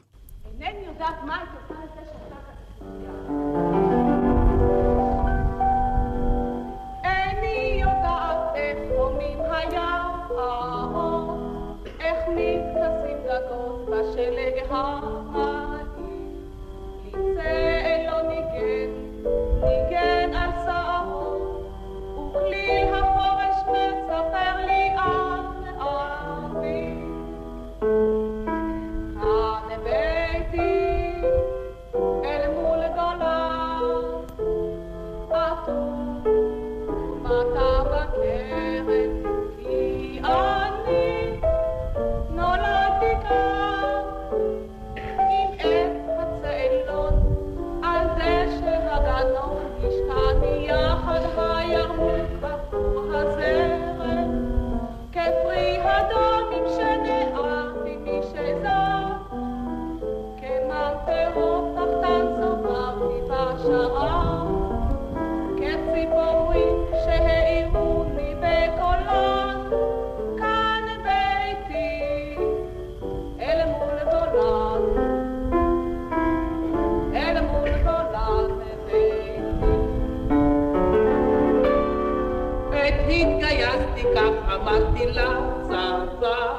אמרתי 84.74 85.06
לצבא 85.06 86.52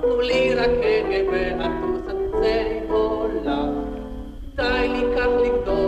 תנו 0.00 0.20
לי 0.20 0.54
רק 0.54 0.70
הגה 0.70 1.30
ואטוס 1.32 2.08
עד 2.08 2.16
צל 2.32 2.92
עולם. 2.92 3.84
די 4.54 4.88
לי 4.88 5.04
כך 5.16 5.26
לגדול 5.44 5.81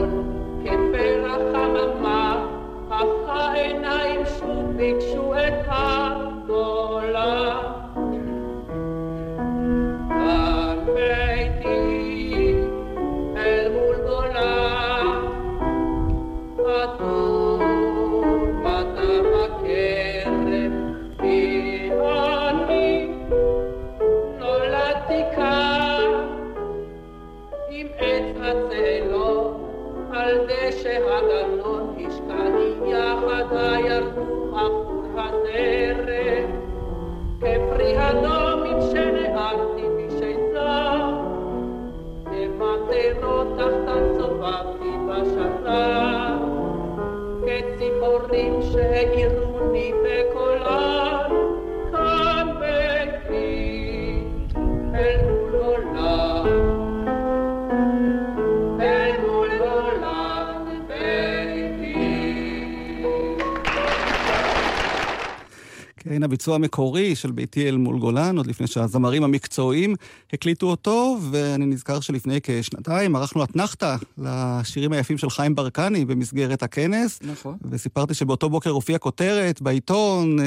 הביצוע 66.45 66.55
המקורי 66.55 67.15
של 67.15 67.31
ביתי 67.31 67.69
אל 67.69 67.77
מול 67.77 67.99
גולן, 67.99 68.37
עוד 68.37 68.47
לפני 68.47 68.67
שהזמרים 68.67 69.25
המקצועיים 69.25 69.95
הקליטו 70.33 70.67
אותו, 70.67 71.04
ואני 71.31 71.67
נזכר 71.67 72.01
שלפני 72.01 72.39
כשנתיים 72.43 73.17
ערכנו 73.17 73.45
אתנחתא 73.45 73.97
לשירים 74.19 74.93
היפים 74.93 75.19
של 75.19 75.31
חיים 75.31 75.55
ברקני 75.55 76.05
במסגרת 76.05 76.63
הכנס. 76.63 77.21
נכון. 77.23 77.57
וסיפרתי 77.71 78.15
שבאותו 78.15 78.51
בוקר 78.51 78.71
הופיעה 78.71 78.99
כותרת 78.99 79.63
בעיתון, 79.63 80.41
אה, 80.41 80.45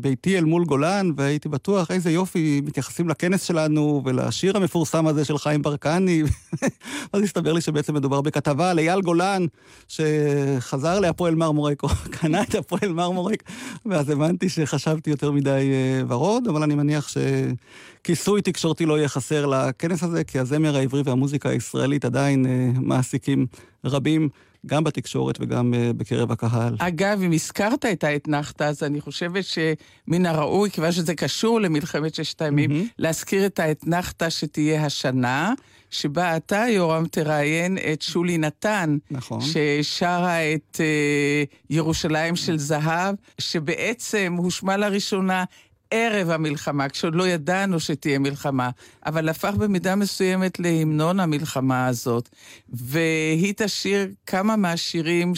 ביתי 0.00 0.38
אל 0.38 0.44
מול 0.44 0.64
גולן, 0.64 1.10
והייתי 1.16 1.48
בטוח 1.48 1.90
איזה 1.90 2.10
יופי 2.10 2.60
מתייחסים 2.64 3.08
לכנס 3.08 3.42
שלנו 3.42 4.02
ולשיר 4.04 4.56
המפורסם 4.56 5.06
הזה 5.06 5.24
של 5.24 5.38
חיים 5.38 5.62
ברקני. 5.62 6.22
אז 7.12 7.22
הסתבר 7.22 7.52
לי 7.52 7.60
שבעצם 7.60 7.94
מדובר 7.94 8.20
בכתבה 8.20 8.70
על 8.70 8.78
אייל 8.78 9.00
גולן, 9.00 9.46
שחזר 9.88 11.00
להפועל 11.00 11.34
מרמורק, 11.34 11.82
או 11.82 11.88
קנה 12.20 12.42
את 12.42 12.54
הפועל 12.54 12.92
מרמורק, 12.92 13.42
ואז 13.86 14.10
הבנתי 14.10 14.48
שחשבתי 14.48 15.10
יותר 15.10 15.30
מדי 15.30 15.50
אה, 15.50 16.02
ורוד, 16.08 16.48
אבל 16.48 16.62
אני 16.62 16.74
מניח 16.74 17.08
שכיסוי 17.08 18.42
תקשורתי 18.42 18.86
לא 18.86 18.98
יהיה 18.98 19.08
חסר 19.08 19.46
לכנס 19.46 19.97
הזה, 20.02 20.24
כי 20.24 20.38
הזמר 20.38 20.76
העברי 20.76 21.02
והמוזיקה 21.04 21.48
הישראלית 21.48 22.04
עדיין 22.04 22.46
אה, 22.46 22.70
מעסיקים 22.80 23.46
רבים. 23.84 24.28
גם 24.66 24.84
בתקשורת 24.84 25.38
וגם 25.40 25.74
אה, 25.74 25.90
בקרב 25.96 26.32
הקהל. 26.32 26.76
אגב, 26.78 27.22
אם 27.22 27.32
הזכרת 27.32 27.84
את 27.84 28.04
האתנחתא, 28.04 28.64
אז 28.64 28.82
אני 28.82 29.00
חושבת 29.00 29.44
שמן 29.44 30.26
הראוי, 30.26 30.70
כיוון 30.70 30.92
שזה 30.92 31.14
קשור 31.14 31.60
למלחמת 31.60 32.14
ששת 32.14 32.42
הימים, 32.42 32.70
מהמם. 32.70 32.86
להזכיר 32.98 33.46
את 33.46 33.58
האתנחתא 33.58 34.30
שתהיה 34.30 34.86
השנה, 34.86 35.54
שבה 35.90 36.36
אתה, 36.36 36.64
יורם, 36.68 37.06
תראיין 37.06 37.78
את 37.92 38.02
שולי 38.02 38.38
נתן, 38.38 38.96
נכון. 39.10 39.40
ששרה 39.40 40.54
את 40.54 40.80
אה, 40.80 41.44
ירושלים 41.70 42.36
של 42.36 42.58
זהב, 42.58 43.14
שבעצם 43.38 44.34
הושמע 44.38 44.76
לראשונה 44.76 45.44
ערב 45.90 46.30
המלחמה, 46.30 46.88
כשעוד 46.88 47.14
לא 47.14 47.28
ידענו 47.28 47.80
שתהיה 47.80 48.18
מלחמה, 48.18 48.70
אבל 49.06 49.28
הפך 49.28 49.54
במידה 49.54 49.96
מסוימת 49.96 50.60
להמנון 50.60 51.20
המלחמה 51.20 51.86
הזאת. 51.86 52.28
והיא 52.68 53.54
תשאיר 53.56 54.08
כמה 54.26 54.56
מהשירים 54.56 55.32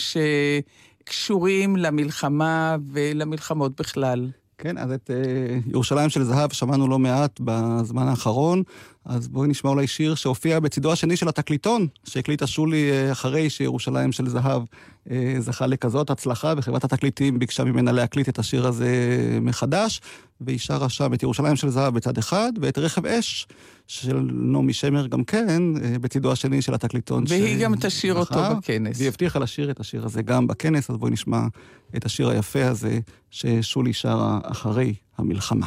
שקשורים 1.06 1.76
למלחמה 1.76 2.76
ולמלחמות 2.92 3.80
בכלל. 3.80 4.30
כן, 4.58 4.78
אז 4.78 4.92
את 4.92 5.10
אה, 5.10 5.58
ירושלים 5.66 6.08
של 6.08 6.24
זהב 6.24 6.52
שמענו 6.52 6.88
לא 6.88 6.98
מעט 6.98 7.40
בזמן 7.40 8.08
האחרון, 8.08 8.62
אז 9.04 9.28
בואי 9.28 9.48
נשמע 9.48 9.70
אולי 9.70 9.86
שיר 9.86 10.14
שהופיע 10.14 10.60
בצידו 10.60 10.92
השני 10.92 11.16
של 11.16 11.28
התקליטון, 11.28 11.86
שהקליטה 12.04 12.46
שולי 12.46 12.90
אה, 12.90 13.12
אחרי 13.12 13.50
שירושלים 13.50 14.12
של 14.12 14.28
זהב 14.28 14.62
אה, 15.10 15.34
זכה 15.38 15.66
לכזאת 15.66 16.10
הצלחה, 16.10 16.54
וחברת 16.56 16.84
התקליטים 16.84 17.38
ביקשה 17.38 17.64
ממנה 17.64 17.92
להקליט 17.92 18.28
את 18.28 18.38
השיר 18.38 18.66
הזה 18.66 18.88
מחדש, 19.40 20.00
והיא 20.40 20.58
שרה 20.58 20.88
שם 20.88 21.14
את 21.14 21.22
ירושלים 21.22 21.56
של 21.56 21.68
זהב 21.68 21.94
בצד 21.94 22.18
אחד, 22.18 22.52
ואת 22.60 22.78
רכב 22.78 23.06
אש 23.06 23.46
של 23.86 24.20
נעמי 24.32 24.72
שמר 24.72 25.06
גם 25.06 25.24
כן, 25.24 25.62
אה, 25.82 25.98
בצידו 25.98 26.32
השני 26.32 26.62
של 26.62 26.74
התקליטון. 26.74 27.24
והיא 27.28 27.64
גם 27.64 27.74
תשאיר 27.80 28.14
אותו 28.14 28.40
בכנס. 28.56 28.98
והיא 28.98 29.08
הבטיחה 29.08 29.38
לשיר 29.38 29.70
את 29.70 29.80
השיר 29.80 30.04
הזה 30.04 30.22
גם 30.22 30.46
בכנס, 30.46 30.90
אז 30.90 30.96
בואי 30.96 31.10
נשמע 31.10 31.46
את 31.96 32.04
השיר 32.04 32.28
היפה 32.28 32.66
הזה 32.66 32.98
ששולי 33.30 33.92
שרה 33.92 34.38
אחרי 34.42 34.94
המלחמה. 35.18 35.66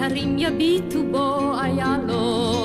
ומהרים 0.00 0.36
יביטו 0.38 1.02
בו 1.10 1.52
איילות. 1.60 2.59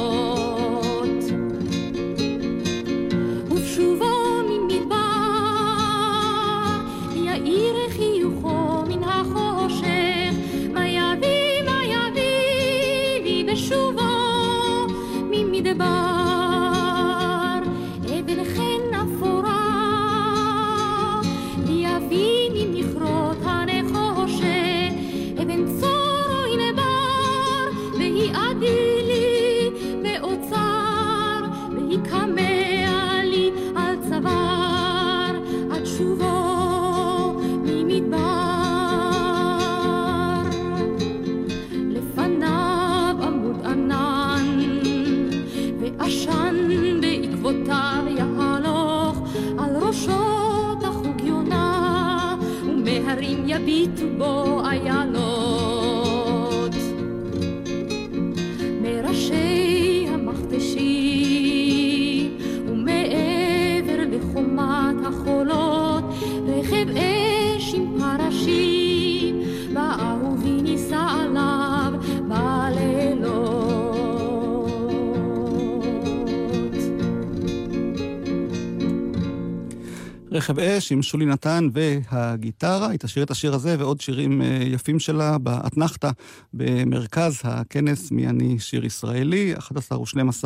רכב 80.45 80.59
אש 80.59 80.91
עם 80.91 81.01
שולי 81.01 81.25
נתן 81.25 81.67
והגיטרה, 81.73 82.89
היא 82.89 82.99
תשאיר 82.99 83.25
את 83.25 83.31
השיר 83.31 83.53
הזה 83.53 83.75
ועוד 83.79 84.01
שירים 84.01 84.41
אה, 84.41 84.59
יפים 84.61 84.99
שלה 84.99 85.37
באתנחתא 85.37 86.09
במרכז 86.53 87.41
הכנס 87.43 88.11
מי 88.11 88.27
אני? 88.27 88.59
שיר 88.59 88.85
ישראלי, 88.85 89.53
11 89.57 89.99
ו-12 89.99 90.43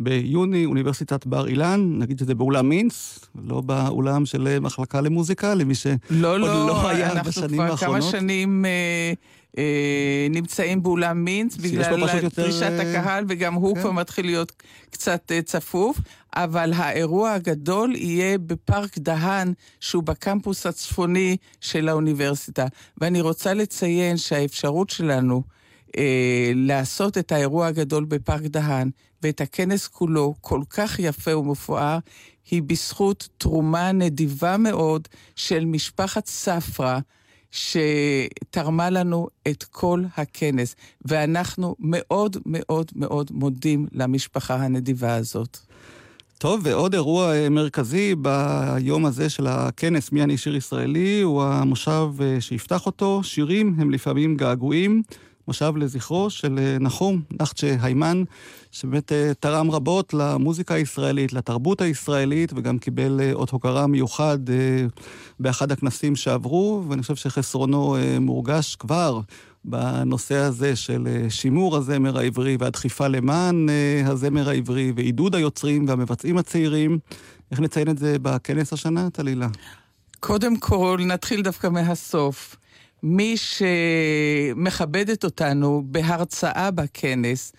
ביוני, 0.00 0.64
אוניברסיטת 0.64 1.26
בר 1.26 1.48
אילן, 1.48 1.98
נגיד 1.98 2.18
שזה 2.18 2.34
באולם 2.34 2.68
מינץ, 2.68 3.18
לא 3.44 3.60
באולם 3.60 4.26
של 4.26 4.46
אה, 4.46 4.60
מחלקה 4.60 5.00
למוזיקה, 5.00 5.54
למי 5.54 5.74
שעוד 5.74 5.98
לא, 6.10 6.40
לא, 6.40 6.66
לא, 6.66 6.88
היה 6.88 7.12
אנחנו 7.12 7.30
בשנים 7.30 7.48
כבר 7.50 7.62
האחרונות. 7.62 8.02
כמה 8.02 8.10
שנים 8.10 8.64
אה, 8.64 9.12
נמצאים 10.30 10.82
באולם 10.82 11.24
מינץ 11.24 11.56
בגלל 11.56 12.06
פשוט 12.06 12.22
יותר, 12.22 12.42
דרישת 12.42 12.62
אה, 12.62 12.98
הקהל, 12.98 13.24
וגם 13.28 13.54
הוא 13.54 13.74
כן. 13.74 13.80
כבר 13.80 13.90
מתחיל 13.90 14.26
להיות 14.26 14.52
קצת 14.90 15.32
אה, 15.32 15.42
צפוף, 15.42 15.98
אבל 16.34 16.72
האירוע 16.76 17.32
הגדול 17.32 17.96
יהיה 17.96 18.38
בפארק 18.38 18.98
דהן, 18.98 19.52
שהוא 19.80 20.02
בקמפוס 20.02 20.66
הצפוני 20.66 21.36
של 21.60 21.88
האוניברסיטה. 21.88 22.66
ואני 23.00 23.20
רוצה 23.20 23.54
לציין 23.54 24.16
שהאפשרות 24.16 24.90
שלנו 24.90 25.42
אה, 25.96 26.52
לעשות 26.54 27.18
את 27.18 27.32
האירוע 27.32 27.66
הגדול 27.66 28.04
בפארק 28.04 28.42
דהן, 28.42 28.90
ואת 29.22 29.40
הכנס 29.40 29.86
כולו 29.86 30.34
כל 30.40 30.60
כך 30.70 30.98
יפה 30.98 31.36
ומפואר, 31.36 31.98
היא 32.50 32.62
בזכות 32.62 33.28
תרומה 33.38 33.92
נדיבה 33.92 34.56
מאוד 34.56 35.08
של 35.36 35.64
משפחת 35.64 36.26
ספרא, 36.26 36.98
שתרמה 37.50 38.90
לנו 38.90 39.28
את 39.48 39.64
כל 39.64 40.04
הכנס, 40.16 40.76
ואנחנו 41.04 41.76
מאוד 41.78 42.36
מאוד 42.46 42.86
מאוד 42.96 43.30
מודים 43.32 43.86
למשפחה 43.92 44.54
הנדיבה 44.54 45.14
הזאת. 45.14 45.58
טוב, 46.38 46.60
ועוד 46.64 46.94
אירוע 46.94 47.34
אה, 47.34 47.48
מרכזי 47.48 48.14
ביום 48.14 49.06
הזה 49.06 49.30
של 49.30 49.46
הכנס 49.46 50.12
מי 50.12 50.22
אני 50.22 50.36
שיר 50.36 50.56
ישראלי, 50.56 51.20
הוא 51.20 51.42
המושב 51.42 52.08
אה, 52.20 52.40
שיפתח 52.40 52.86
אותו. 52.86 53.20
שירים 53.22 53.74
הם 53.78 53.90
לפעמים 53.90 54.36
געגועים. 54.36 55.02
מושב 55.48 55.76
לזכרו 55.76 56.30
של 56.30 56.58
אה, 56.58 56.76
נחום 56.80 57.22
נחצ'ה 57.40 57.76
היימן, 57.80 58.22
שבאמת 58.70 59.12
אה, 59.12 59.32
תרם 59.40 59.70
רבות 59.70 60.14
למוזיקה 60.14 60.74
הישראלית, 60.74 61.32
לתרבות 61.32 61.80
הישראלית, 61.80 62.52
וגם 62.56 62.78
קיבל 62.78 63.20
אה, 63.20 63.32
אות 63.32 63.50
הוקרה 63.50 63.86
מיוחד 63.86 64.50
אה, 64.50 64.86
באחד 65.40 65.72
הכנסים 65.72 66.16
שעברו, 66.16 66.84
ואני 66.88 67.02
חושב 67.02 67.14
שחסרונו 67.16 67.96
אה, 67.96 68.18
מורגש 68.20 68.76
כבר 68.76 69.20
בנושא 69.64 70.36
הזה 70.36 70.76
של 70.76 71.08
אה, 71.10 71.30
שימור 71.30 71.76
הזמר 71.76 72.18
העברי 72.18 72.56
והדחיפה 72.60 73.08
למען 73.08 73.68
אה, 73.68 74.02
הזמר 74.06 74.48
העברי 74.48 74.92
ועידוד 74.96 75.34
היוצרים 75.34 75.88
והמבצעים 75.88 76.38
הצעירים. 76.38 76.98
איך 77.50 77.60
נציין 77.60 77.88
את 77.88 77.98
זה 77.98 78.16
בכנס 78.22 78.72
השנה, 78.72 79.10
טלילה? 79.10 79.46
קודם 80.20 80.56
כל, 80.56 81.00
נתחיל 81.06 81.42
דווקא 81.42 81.66
מהסוף. 81.66 82.56
מי 83.02 83.34
שמכבדת 83.36 85.24
אותנו 85.24 85.82
בהרצאה 85.86 86.70
בכנס 86.70 87.52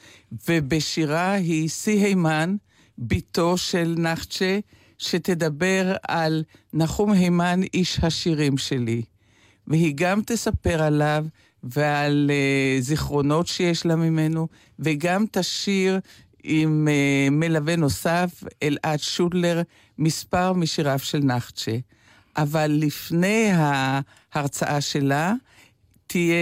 ובשירה 0.49 1.31
היא 1.31 1.69
סי 1.69 1.91
הימן, 1.91 2.55
בתו 2.97 3.57
של 3.57 3.95
נחצ'ה, 3.97 4.59
שתדבר 4.97 5.95
על 6.07 6.43
נחום 6.73 7.11
הימן, 7.11 7.59
איש 7.73 7.99
השירים 8.03 8.57
שלי. 8.57 9.01
והיא 9.67 9.93
גם 9.95 10.21
תספר 10.25 10.83
עליו 10.83 11.25
ועל 11.63 12.31
uh, 12.31 12.81
זיכרונות 12.81 13.47
שיש 13.47 13.85
לה 13.85 13.95
ממנו, 13.95 14.47
וגם 14.79 15.25
תשיר 15.31 15.99
עם 16.43 16.87
uh, 16.87 17.31
מלווה 17.31 17.75
נוסף, 17.75 18.43
אלעד 18.63 18.99
שודלר, 18.99 19.61
מספר 19.97 20.53
משיריו 20.53 20.99
של 20.99 21.19
נחצ'ה. 21.19 21.77
אבל 22.41 22.71
לפני 22.71 23.51
ההרצאה 23.53 24.81
שלה, 24.81 25.33
תהיה, 26.07 26.35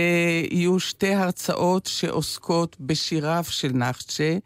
יהיו 0.52 0.80
שתי 0.80 1.14
הרצאות 1.14 1.86
שעוסקות 1.86 2.76
בשיריו 2.80 3.44
של 3.50 3.72
נחצ'ה. 3.74 4.38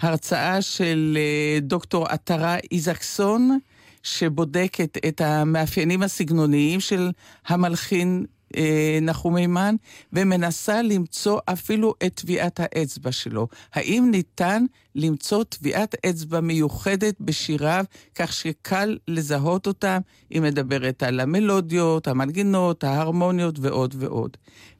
הרצאה 0.00 0.62
של 0.62 1.18
אה, 1.20 1.60
דוקטור 1.60 2.06
עטרה 2.08 2.56
איזקסון, 2.72 3.58
שבודקת 4.02 4.98
את 5.08 5.20
המאפיינים 5.20 6.02
הסגנוניים 6.02 6.80
של 6.80 7.10
המלחין 7.46 8.24
אה, 8.56 8.98
נחום 9.02 9.36
הימן, 9.36 9.74
ומנסה 10.12 10.82
למצוא 10.82 11.40
אפילו 11.44 11.94
את 12.06 12.14
טביעת 12.14 12.60
האצבע 12.60 13.12
שלו. 13.12 13.48
האם 13.74 14.08
ניתן 14.10 14.64
למצוא 14.94 15.44
טביעת 15.44 15.94
אצבע 16.06 16.40
מיוחדת 16.40 17.14
בשיריו, 17.20 17.84
כך 18.14 18.32
שקל 18.32 18.98
לזהות 19.08 19.66
אותם? 19.66 19.98
היא 20.30 20.42
מדברת 20.42 21.02
על 21.02 21.20
המלודיות, 21.20 22.08
המנגינות, 22.08 22.84
ההרמוניות 22.84 23.58
ועוד 23.60 23.94
ועוד. 23.98 24.36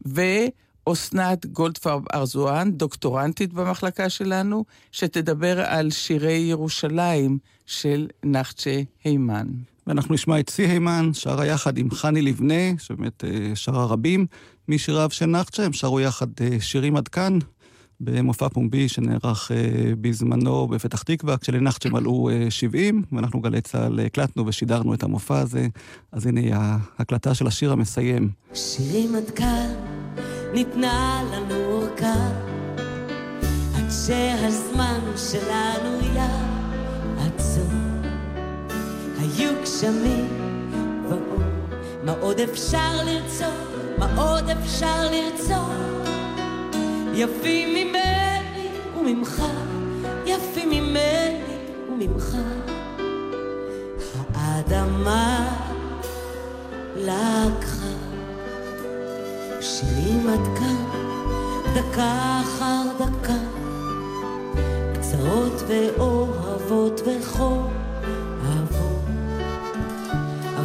ואסנת 0.06 1.46
גולדפרב 1.46 2.02
ארזואן, 2.14 2.72
דוקטורנטית 2.72 3.52
במחלקה 3.52 4.08
שלנו, 4.08 4.64
שתדבר 4.92 5.60
על 5.60 5.90
שירי 5.90 6.32
ירושלים 6.32 7.38
של 7.66 8.08
נחצ'ה 8.24 8.82
הימן. 9.04 9.46
ואנחנו 9.86 10.14
נשמע 10.14 10.40
את 10.40 10.50
צי 10.50 10.62
הימן, 10.62 11.10
שרה 11.12 11.46
יחד 11.46 11.78
עם 11.78 11.90
חני 11.90 12.22
לבנה, 12.22 12.78
שבאמת 12.78 13.24
אה, 13.24 13.56
שרה 13.56 13.84
רבים 13.84 14.26
משיריו 14.68 15.10
של 15.10 15.26
נחצ'ה, 15.26 15.64
הם 15.64 15.72
שרו 15.72 16.00
יחד 16.00 16.26
אה, 16.40 16.60
שירים 16.60 16.96
עד 16.96 17.08
כאן, 17.08 17.38
במופע 18.00 18.48
פומבי 18.48 18.88
שנערך 18.88 19.50
אה, 19.52 19.56
בזמנו 20.00 20.66
בפתח 20.66 21.02
תקווה, 21.02 21.36
כשלנחצ'ה 21.36 21.88
מלאו 21.88 22.30
אה, 22.30 22.50
70, 22.50 23.02
ואנחנו 23.12 23.40
גלי 23.40 23.60
צה"ל 23.60 24.00
הקלטנו 24.00 24.46
ושידרנו 24.46 24.94
את 24.94 25.02
המופע 25.02 25.38
הזה, 25.38 25.66
אז 26.12 26.26
הנה 26.26 26.40
ההקלטה 26.52 27.34
של 27.34 27.46
השיר 27.46 27.72
המסיים. 27.72 28.30
שירים 28.54 29.14
עד 29.14 29.30
כאן, 29.30 29.74
ניתנה 30.54 31.22
לנו 31.32 31.54
אורכה, 31.54 32.30
עד 33.74 33.90
שהזמן 33.90 35.00
שלנו 35.16 36.14
יעצור. 36.14 36.53
היו 39.24 39.52
גשמים 39.62 40.28
ואור. 41.08 41.42
מה 42.02 42.12
עוד 42.20 42.40
אפשר 42.40 43.04
לרצות? 43.04 43.98
מה 43.98 44.22
עוד 44.22 44.50
אפשר 44.50 45.10
לרצות? 45.10 46.08
יפים 47.14 47.68
ממני 47.74 48.68
וממך, 48.98 49.42
יפים 50.26 50.70
ממני 50.70 51.42
וממך. 51.88 52.36
האדמה 54.34 55.54
לקחה, 56.96 57.94
שירים 59.60 60.28
עד 60.28 60.58
כאן, 60.58 60.84
דקה 61.74 62.40
אחר 62.40 62.82
דקה, 62.98 63.38
קצרות 64.94 65.62
ואוהבות 65.68 67.00
וחור 67.00 67.70
אהבות. 68.44 68.93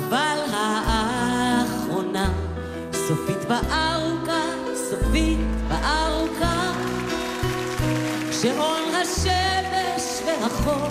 אבל 0.09 0.39
האחרונה, 0.53 2.31
סופית 2.93 3.45
בארוכה, 3.47 4.41
סופית 4.89 5.39
בארוכה, 5.67 6.71
שעון 8.41 8.81
השמש 9.01 10.21
והחור, 10.25 10.87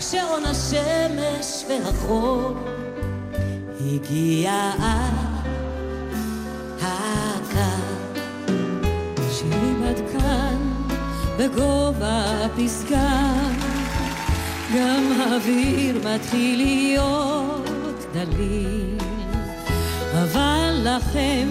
שעון 0.00 0.44
השמש 0.44 1.64
והחור, 1.68 2.52
הגיע 3.80 4.70
הקר. 6.82 7.64
שירים 9.32 9.82
עד 9.88 10.00
כאן 10.12 10.58
בגובה 11.38 12.44
הפסגה, 12.44 13.32
גם 14.74 15.12
האוויר 15.20 16.00
מתחיל 16.14 16.56
להיות 16.56 17.69
דליל, 18.12 18.98
אבל 20.12 20.80
לכם 20.84 21.48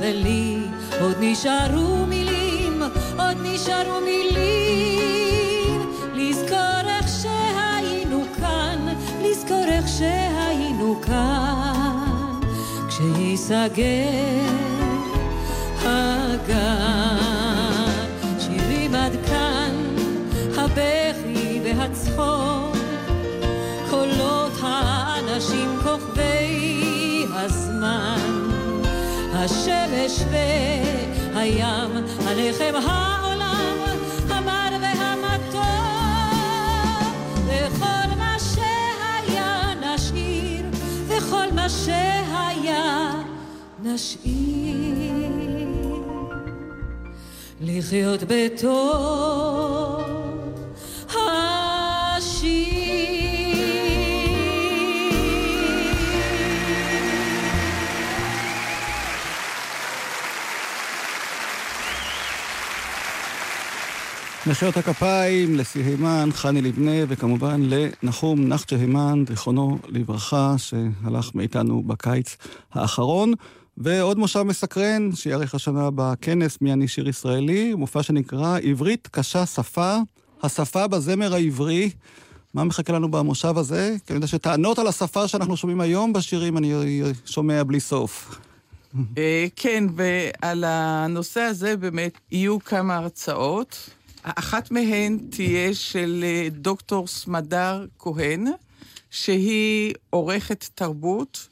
ולי 0.00 0.58
עוד 1.00 1.16
נשארו 1.20 2.06
מילים, 2.06 2.82
עוד 3.18 3.36
נשארו 3.42 4.00
מילים, 4.00 5.80
לזכור 6.14 6.88
איך 6.98 7.06
שהיינו 7.22 8.24
כאן, 8.40 8.78
לזכור 9.22 9.64
איך 9.64 9.88
שהיינו 9.88 11.00
כאן, 11.06 12.40
כשייסגר 12.88 14.44
הגן. 15.82 17.24
שירים 18.38 18.94
עד 18.94 19.12
כאן, 19.26 19.74
הבכי 20.56 21.60
והצחוק, 21.64 22.43
השמש 30.14 30.26
והים, 31.34 31.90
הלחם 32.26 32.74
העולם, 32.88 33.76
המר 34.28 34.76
והמתוק, 34.82 35.64
וכל 37.46 38.08
מה 38.18 38.36
שהיה 38.38 39.74
נשאיר, 39.80 40.64
וכל 41.06 41.52
מה 41.54 41.68
שהיה 41.68 43.12
נשאיר. 43.82 44.34
לחיות 47.60 48.20
בתור 48.28 49.73
מחיאות 64.64 64.88
הכפיים 64.88 65.54
לסיהימן, 65.54 66.28
חני 66.32 66.62
לבנה, 66.62 66.90
וכמובן 67.08 67.60
לנחום 67.62 68.48
נחצ'ה 68.48 68.76
הימן, 68.76 69.24
זיכרונו 69.28 69.78
לברכה, 69.88 70.54
שהלך 70.58 71.34
מאיתנו 71.34 71.82
בקיץ 71.82 72.36
האחרון. 72.72 73.32
ועוד 73.76 74.18
מושב 74.18 74.42
מסקרן, 74.42 75.10
שיארך 75.14 75.54
השנה 75.54 75.88
בכנס 75.94 76.58
מי 76.60 76.72
אני 76.72 76.88
שיר 76.88 77.08
ישראלי, 77.08 77.74
מופע 77.74 78.02
שנקרא 78.02 78.58
עברית 78.62 79.08
קשה 79.12 79.46
שפה, 79.46 79.96
השפה 80.42 80.86
בזמר 80.86 81.34
העברי. 81.34 81.90
מה 82.54 82.64
מחכה 82.64 82.92
לנו 82.92 83.10
במושב 83.10 83.58
הזה? 83.58 83.96
כי 84.06 84.12
אני 84.12 84.16
יודע 84.16 84.26
שטענות 84.26 84.78
על 84.78 84.86
השפה 84.86 85.28
שאנחנו 85.28 85.56
שומעים 85.56 85.80
היום 85.80 86.12
בשירים 86.12 86.58
אני 86.58 87.02
שומע 87.26 87.62
בלי 87.62 87.80
סוף. 87.80 88.38
אה, 89.18 89.46
כן, 89.56 89.84
ועל 89.96 90.64
הנושא 90.66 91.40
הזה 91.40 91.76
באמת 91.76 92.18
יהיו 92.30 92.58
כמה 92.64 92.96
הרצאות. 92.96 93.90
אחת 94.24 94.70
מהן 94.70 95.18
תהיה 95.30 95.74
של 95.74 96.24
אה, 96.26 96.48
דוקטור 96.50 97.06
סמדר 97.06 97.86
כהן, 97.98 98.46
שהיא 99.10 99.94
עורכת 100.10 100.64
תרבות 100.74 101.48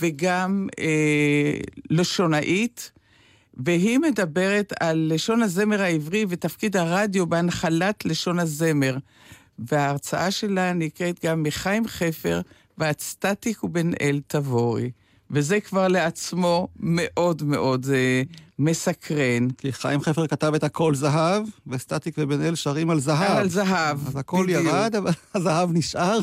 וגם 0.00 0.68
אה, 0.78 1.54
לשונאית, 1.90 2.90
והיא 3.54 3.98
מדברת 3.98 4.72
על 4.80 5.10
לשון 5.14 5.42
הזמר 5.42 5.82
העברי 5.82 6.26
ותפקיד 6.28 6.76
הרדיו 6.76 7.26
בהנחלת 7.26 8.04
לשון 8.04 8.38
הזמר. 8.38 8.96
וההרצאה 9.58 10.30
שלה 10.30 10.72
נקראת 10.72 11.24
גם 11.24 11.42
מחיים 11.42 11.88
חפר 11.88 12.40
ועד 12.78 13.00
סטטיק 13.00 13.64
ובן 13.64 13.90
אל 14.00 14.20
תבורי. 14.26 14.90
וזה 15.30 15.60
כבר 15.60 15.88
לעצמו 15.88 16.68
מאוד 16.80 17.42
מאוד 17.42 17.86
אה, 17.92 18.22
מסקרן. 18.58 19.50
כי 19.50 19.72
חיים 19.72 20.00
חפר 20.00 20.26
כתב 20.26 20.54
את 20.54 20.64
הכל 20.64 20.94
זהב, 20.94 21.42
וסטטיק 21.66 22.14
ובן 22.18 22.42
אל 22.42 22.54
שרים 22.54 22.90
על 22.90 23.00
זהב. 23.00 23.36
על 23.36 23.48
זהב, 23.48 24.08
אז 24.08 24.16
הכל 24.16 24.44
בדיוק. 24.44 24.64
ירד, 24.64 24.94
אבל 24.94 25.10
הזהב 25.34 25.70
נשאר. 25.72 26.20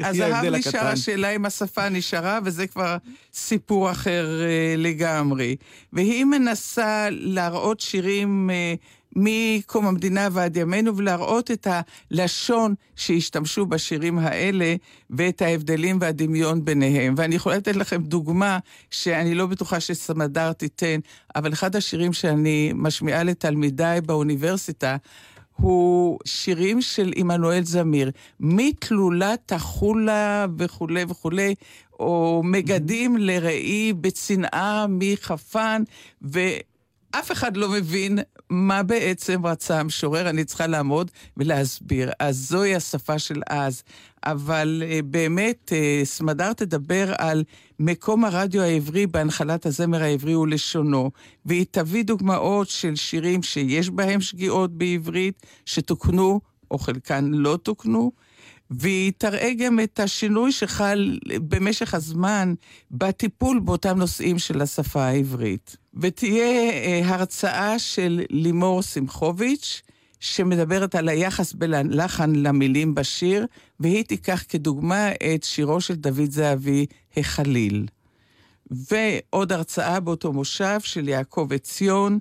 הזהב 0.00 0.44
נשאר. 0.44 0.86
השאלה 0.86 1.30
אם 1.30 1.46
השפה 1.46 1.88
נשארה, 1.88 2.38
וזה 2.44 2.66
כבר 2.66 2.96
סיפור 3.32 3.90
אחר 3.90 4.40
אה, 4.40 4.74
לגמרי. 4.76 5.56
והיא 5.92 6.24
מנסה 6.24 7.08
להראות 7.10 7.80
שירים 7.80 8.50
אה, 8.50 8.74
מקום 9.16 9.86
המדינה 9.86 10.28
ועד 10.32 10.56
ימינו, 10.56 10.96
ולהראות 10.96 11.50
את 11.50 11.66
הלשון 11.70 12.74
שהשתמשו 12.96 13.66
בשירים 13.66 14.18
האלה, 14.18 14.74
ואת 15.10 15.42
ההבדלים 15.42 15.98
והדמיון 16.00 16.64
ביניהם. 16.64 17.14
ואני 17.16 17.34
יכולה 17.34 17.56
לתת 17.56 17.76
לכם 17.76 18.02
דוגמה, 18.02 18.58
שאני 18.90 19.34
לא 19.34 19.46
בטוחה 19.46 19.80
שסמדר 19.80 20.52
תיתן, 20.52 21.00
אבל 21.36 21.52
אחד 21.52 21.76
השירים 21.76 22.12
שאני 22.12 22.72
משמיעה 22.74 23.22
לתלמידיי 23.22 24.00
באוניברסיטה, 24.00 24.96
הוא 25.56 26.18
שירים 26.24 26.82
של 26.82 27.12
עמנואל 27.16 27.64
זמיר, 27.64 28.10
מתלולה 28.40 29.34
תחולה 29.46 30.46
וכולי 30.58 31.04
וכולי, 31.08 31.54
או 32.00 32.42
מגדים 32.44 33.16
לראי 33.16 33.92
בצנעה 34.00 34.86
מחפן, 34.88 35.82
ואף 36.22 37.32
אחד 37.32 37.56
לא 37.56 37.68
מבין 37.68 38.18
מה 38.50 38.82
בעצם 38.82 39.46
רצה 39.46 39.80
המשורר, 39.80 40.30
אני 40.30 40.44
צריכה 40.44 40.66
לעמוד 40.66 41.10
ולהסביר. 41.36 42.10
אז 42.18 42.36
זוהי 42.48 42.74
השפה 42.74 43.18
של 43.18 43.42
אז. 43.50 43.82
אבל 44.24 44.82
uh, 44.84 45.02
באמת, 45.02 45.72
uh, 45.72 46.04
סמדר 46.04 46.52
תדבר 46.52 47.12
על 47.18 47.44
מקום 47.78 48.24
הרדיו 48.24 48.62
העברי 48.62 49.06
בהנחלת 49.06 49.66
הזמר 49.66 50.02
העברי 50.02 50.36
ולשונו, 50.36 51.10
והיא 51.46 51.66
תביא 51.70 52.04
דוגמאות 52.04 52.68
של 52.68 52.96
שירים 52.96 53.42
שיש 53.42 53.90
בהם 53.90 54.20
שגיאות 54.20 54.78
בעברית, 54.78 55.46
שתוקנו, 55.66 56.40
או 56.70 56.78
חלקן 56.78 57.24
לא 57.24 57.58
תוקנו, 57.62 58.12
והיא 58.70 59.12
תראה 59.18 59.54
גם 59.58 59.80
את 59.80 60.00
השינוי 60.00 60.52
שחל 60.52 61.18
במשך 61.28 61.94
הזמן 61.94 62.54
בטיפול 62.90 63.58
באותם 63.58 63.98
נושאים 63.98 64.38
של 64.38 64.62
השפה 64.62 65.04
העברית. 65.04 65.76
ותהיה 65.98 66.70
uh, 66.70 67.06
הרצאה 67.06 67.78
של 67.78 68.22
לימור 68.30 68.82
שמחוביץ', 68.82 69.82
שמדברת 70.20 70.94
על 70.94 71.08
היחס 71.08 71.52
בין 71.52 71.74
הלחן 71.74 72.34
למילים 72.34 72.94
בשיר, 72.94 73.46
והיא 73.80 74.04
תיקח 74.04 74.44
כדוגמה 74.48 75.10
את 75.12 75.44
שירו 75.44 75.80
של 75.80 75.94
דוד 75.94 76.30
זהבי, 76.30 76.86
החליל. 77.16 77.86
ועוד 78.70 79.52
הרצאה 79.52 80.00
באותו 80.00 80.32
מושב 80.32 80.80
של 80.80 81.08
יעקב 81.08 81.48
עציון 81.54 82.18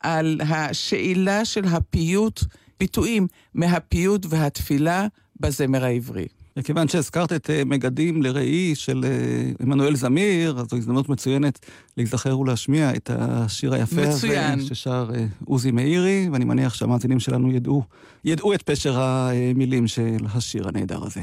על 0.00 0.40
השאלה 0.48 1.44
של 1.44 1.64
הפיוט, 1.64 2.40
ביטויים 2.80 3.26
מהפיוט 3.54 4.26
והתפילה 4.28 5.06
בזמר 5.40 5.84
העברי. 5.84 6.26
וכיוון 6.58 6.88
שהזכרת 6.88 7.32
את 7.32 7.50
אה, 7.50 7.62
מגדים 7.64 8.22
לראי 8.22 8.74
של 8.74 9.04
אה, 9.04 9.50
עמנואל 9.60 9.96
זמיר, 9.96 10.58
אז 10.58 10.66
זו 10.70 10.76
הזדמנות 10.76 11.08
מצוינת 11.08 11.58
להיזכר 11.96 12.38
ולהשמיע 12.38 12.94
את 12.96 13.10
השיר 13.14 13.74
היפה 13.74 14.08
מצוין. 14.08 14.58
הזה 14.58 14.68
ששר 14.68 15.10
אה, 15.14 15.26
עוזי 15.44 15.70
מאירי, 15.70 16.28
ואני 16.32 16.44
מניח 16.44 16.74
שהמאזינים 16.74 17.20
שלנו 17.20 17.52
ידעו, 17.52 17.82
ידעו 18.24 18.54
את 18.54 18.62
פשר 18.62 19.00
המילים 19.00 19.86
של 19.86 20.16
השיר 20.34 20.68
הנהדר 20.68 21.04
הזה. 21.04 21.20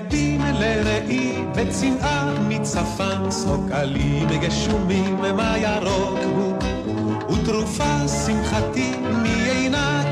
בגדים 0.00 0.40
לראי 0.40 1.32
וצנעה 1.54 2.34
מצפן, 2.48 3.30
סוקלים 3.30 4.28
גשומים 4.40 5.16
מה 5.36 5.58
ירוק 5.58 6.18
הוא, 6.34 6.54
ותרופה 7.30 8.08
שמחתי 8.08 8.92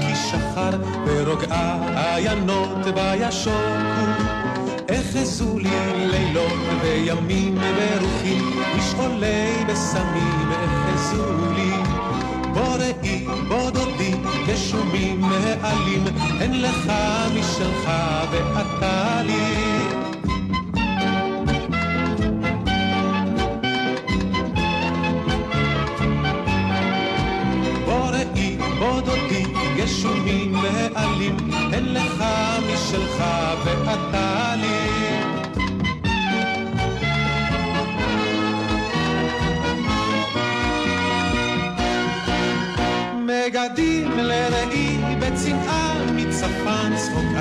כי 0.01 0.17
שחר, 0.17 0.71
ורוגעה 1.07 2.15
עיינות 2.15 2.87
בישוק 2.95 3.53
הוא. 3.99 4.99
אחזו 5.01 5.59
לי 5.59 6.07
לילות 6.11 6.53
וימים 6.83 7.55
ברוחי, 7.55 8.39
משעולי 8.79 9.65
בשמים 9.69 10.49
אחזו 10.65 11.25
לי. 11.57 11.73
בוא 12.55 12.77
ראי, 12.77 13.27
בוא 13.49 13.71
דודי, 13.71 14.15
גשומים 14.47 15.21
מעלים, 15.21 16.05
אין 16.41 16.63
לך 16.63 16.93
משלך 17.35 17.91
ואתה 18.31 18.68
לי. 18.83 19.88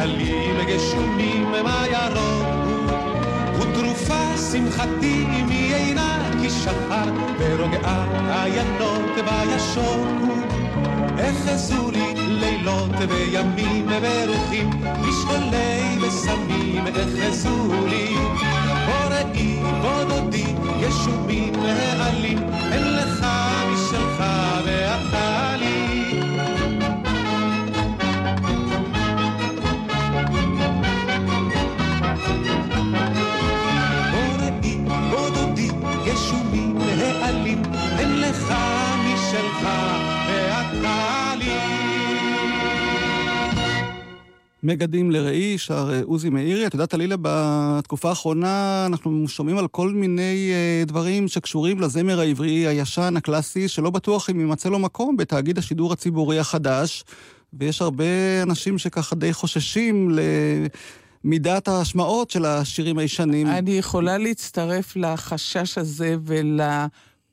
עלים 0.07 0.55
גשומים 0.67 1.51
מה 1.63 1.83
ירוק 1.87 2.47
ותרופה 3.59 4.37
שמחתי 4.51 5.25
מי 5.47 5.73
אינה 5.73 6.29
כי 6.41 6.49
שחר 6.49 7.11
ברוגעה 7.39 8.05
עיינות 8.43 9.15
בישוק 9.15 10.07
אחזו 11.19 11.91
לי 11.91 12.13
לילות 12.15 12.91
וימים 13.09 13.87
ברוחים 13.87 14.69
משעולי 15.01 15.97
ושמים 16.01 16.83
אחזו 16.87 17.85
לי. 17.89 18.15
בוא 18.85 19.15
ראי 19.15 19.59
בוא 19.81 20.03
דודי 20.03 20.53
גשומים 20.81 21.53
העלים 21.65 22.37
אין 22.71 22.95
לך 22.95 23.25
משלך 23.73 24.23
ואתה 24.65 25.56
מגדים 44.63 45.11
לראי, 45.11 45.57
שר 45.57 45.89
אה, 45.93 46.01
עוזי 46.05 46.29
מאירי. 46.29 46.67
את 46.67 46.73
יודעת, 46.73 46.93
עלילה, 46.93 47.15
בתקופה 47.21 48.09
האחרונה 48.09 48.85
אנחנו 48.85 49.27
שומעים 49.27 49.57
על 49.57 49.67
כל 49.67 49.89
מיני 49.89 50.51
uh, 50.83 50.87
דברים 50.87 51.27
שקשורים 51.27 51.79
לזמר 51.79 52.19
העברי 52.19 52.67
הישן, 52.67 53.13
הקלאסי, 53.17 53.67
שלא 53.67 53.89
בטוח 53.89 54.29
אם 54.29 54.39
יימצא 54.39 54.69
לו 54.69 54.79
מקום 54.79 55.17
בתאגיד 55.17 55.57
השידור 55.57 55.93
הציבורי 55.93 56.39
החדש, 56.39 57.03
ויש 57.53 57.81
הרבה 57.81 58.03
אנשים 58.43 58.77
שככה 58.77 59.15
די 59.15 59.33
חוששים 59.33 60.11
ל... 60.11 60.19
מידת 61.23 61.67
ההשמעות 61.67 62.29
של 62.29 62.45
השירים 62.45 62.97
הישנים. 62.97 63.47
אני 63.47 63.71
יכולה 63.71 64.17
להצטרף 64.17 64.95
לחשש 64.95 65.77
הזה 65.77 66.15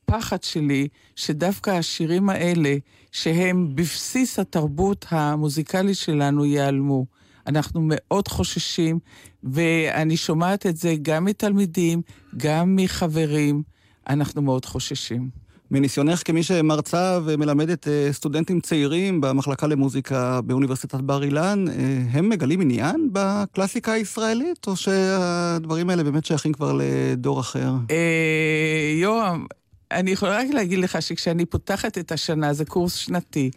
ולפחד 0.08 0.42
שלי, 0.42 0.88
שדווקא 1.16 1.70
השירים 1.70 2.30
האלה, 2.30 2.74
שהם 3.12 3.68
בבסיס 3.74 4.38
התרבות 4.38 5.06
המוזיקלית 5.10 5.96
שלנו, 5.96 6.44
ייעלמו. 6.44 7.06
אנחנו 7.46 7.80
מאוד 7.84 8.28
חוששים, 8.28 8.98
ואני 9.42 10.16
שומעת 10.16 10.66
את 10.66 10.76
זה 10.76 10.94
גם 11.02 11.24
מתלמידים, 11.24 12.02
גם 12.36 12.76
מחברים. 12.76 13.62
אנחנו 14.08 14.42
מאוד 14.42 14.64
חוששים. 14.64 15.44
מניסיונך 15.70 16.22
כמי 16.24 16.42
שמרצה 16.42 17.18
ומלמדת 17.24 17.88
אה, 17.88 18.08
סטודנטים 18.12 18.60
צעירים 18.60 19.20
במחלקה 19.20 19.66
למוזיקה 19.66 20.40
באוניברסיטת 20.40 21.00
בר 21.00 21.24
אילן, 21.24 21.64
אה, 21.68 21.74
הם 22.10 22.28
מגלים 22.28 22.60
עניין 22.60 23.08
בקלאסיקה 23.12 23.92
הישראלית, 23.92 24.66
או 24.66 24.76
שהדברים 24.76 25.90
האלה 25.90 26.04
באמת 26.04 26.24
שייכים 26.24 26.52
כבר 26.52 26.78
לדור 26.78 27.40
אחר? 27.40 27.72
אה, 27.90 28.94
יורם, 29.00 29.46
אני 29.94 30.10
יכולה 30.10 30.38
רק 30.38 30.46
להגיד 30.50 30.78
לך 30.78 31.02
שכשאני 31.02 31.46
פותחת 31.46 31.98
את 31.98 32.12
השנה, 32.12 32.52
זה 32.52 32.64
קורס 32.64 32.94
שנתי, 32.94 33.50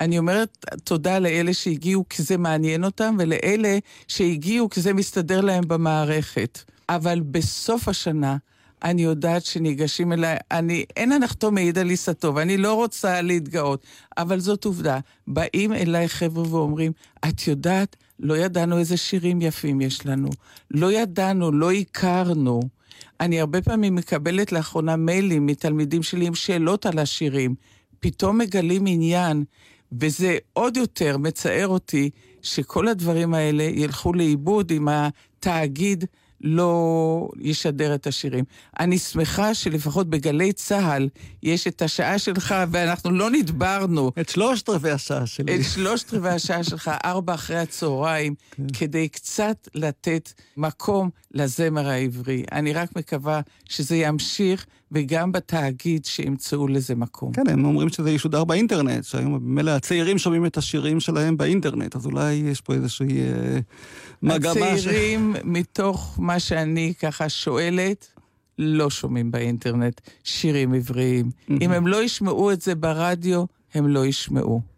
אני 0.00 0.18
אומרת 0.18 0.64
תודה 0.84 1.18
לאלה 1.18 1.54
שהגיעו 1.54 2.04
כי 2.08 2.22
זה 2.22 2.36
מעניין 2.36 2.84
אותם, 2.84 3.16
ולאלה 3.18 3.78
שהגיעו 4.08 4.70
כי 4.70 4.80
זה 4.80 4.92
מסתדר 4.94 5.40
להם 5.40 5.64
במערכת. 5.68 6.58
אבל 6.88 7.20
בסוף 7.20 7.88
השנה, 7.88 8.36
אני 8.84 9.02
יודעת 9.02 9.44
שניגשים 9.44 10.12
אליי, 10.12 10.36
אני, 10.50 10.84
אין 10.96 11.12
הנחתו 11.12 11.50
מעיד 11.50 11.78
על 11.78 11.88
עיסתו, 11.88 12.34
ואני 12.34 12.56
לא 12.56 12.74
רוצה 12.74 13.22
להתגאות, 13.22 13.84
אבל 14.18 14.40
זאת 14.40 14.64
עובדה. 14.64 14.98
באים 15.26 15.72
אליי 15.72 16.08
חבר'ה 16.08 16.54
ואומרים, 16.54 16.92
את 17.28 17.46
יודעת, 17.46 17.96
לא 18.20 18.36
ידענו 18.36 18.78
איזה 18.78 18.96
שירים 18.96 19.42
יפים 19.42 19.80
יש 19.80 20.06
לנו. 20.06 20.28
לא 20.70 20.92
ידענו, 20.92 21.52
לא 21.52 21.72
הכרנו. 21.72 22.60
אני 23.20 23.40
הרבה 23.40 23.62
פעמים 23.62 23.94
מקבלת 23.94 24.52
לאחרונה 24.52 24.96
מיילים 24.96 25.46
מתלמידים 25.46 26.02
שלי 26.02 26.26
עם 26.26 26.34
שאלות 26.34 26.86
על 26.86 26.98
השירים. 26.98 27.54
פתאום 28.00 28.38
מגלים 28.38 28.84
עניין, 28.86 29.44
וזה 29.92 30.38
עוד 30.52 30.76
יותר 30.76 31.18
מצער 31.18 31.68
אותי 31.68 32.10
שכל 32.42 32.88
הדברים 32.88 33.34
האלה 33.34 33.62
ילכו 33.62 34.12
לאיבוד 34.12 34.70
עם 34.70 34.88
התאגיד 34.88 36.04
לא 36.42 37.28
ישדר 37.40 37.94
את 37.94 38.06
השירים. 38.06 38.44
אני 38.80 38.98
שמחה 38.98 39.54
שלפחות 39.54 40.10
בגלי 40.10 40.52
צה"ל 40.52 41.08
יש 41.42 41.66
את 41.66 41.82
השעה 41.82 42.18
שלך, 42.18 42.54
ואנחנו 42.70 43.10
לא 43.10 43.30
נדברנו. 43.30 44.10
את 44.20 44.28
שלושת 44.28 44.68
רבעי 44.68 44.92
השעה 44.92 45.26
שלי. 45.26 45.56
את 45.56 45.64
שלושת 45.74 46.14
רבעי 46.14 46.34
השעה 46.34 46.64
שלך, 46.64 46.90
ארבע 47.04 47.34
אחרי 47.34 47.58
הצהריים, 47.58 48.34
כן. 48.50 48.62
כדי 48.72 49.08
קצת 49.08 49.68
לתת 49.74 50.32
מקום 50.56 51.10
לזמר 51.34 51.88
העברי. 51.88 52.44
אני 52.52 52.72
רק 52.72 52.96
מקווה 52.96 53.40
שזה 53.68 53.96
ימשיך, 53.96 54.66
וגם 54.92 55.32
בתאגיד 55.32 56.04
שימצאו 56.04 56.68
לזה 56.68 56.94
מקום. 56.94 57.32
כן, 57.32 57.48
הם 57.48 57.64
אומרים 57.64 57.88
שזה 57.88 58.10
ישודר 58.10 58.44
באינטרנט, 58.44 59.04
שהיום 59.04 59.34
ממילא 59.34 59.70
הצעירים 59.70 60.18
שומעים 60.18 60.46
את 60.46 60.56
השירים 60.56 61.00
שלהם 61.00 61.36
באינטרנט, 61.36 61.96
אז 61.96 62.06
אולי 62.06 62.32
יש 62.32 62.60
פה 62.60 62.74
איזושהי 62.74 63.20
אה, 63.20 63.58
מגמה 64.22 64.54
ש... 64.54 64.56
הצעירים, 64.56 65.34
מתוך 65.44 66.16
מה 66.18 66.40
שאני 66.40 66.94
ככה 67.00 67.28
שואלת, 67.28 68.06
לא 68.58 68.90
שומעים 68.90 69.30
באינטרנט 69.30 70.00
שירים 70.24 70.74
עבריים. 70.74 71.26
Mm-hmm. 71.26 71.54
אם 71.60 71.72
הם 71.72 71.86
לא 71.86 72.02
ישמעו 72.02 72.52
את 72.52 72.60
זה 72.60 72.74
ברדיו, 72.74 73.44
הם 73.74 73.86
לא 73.86 74.06
ישמעו. 74.06 74.71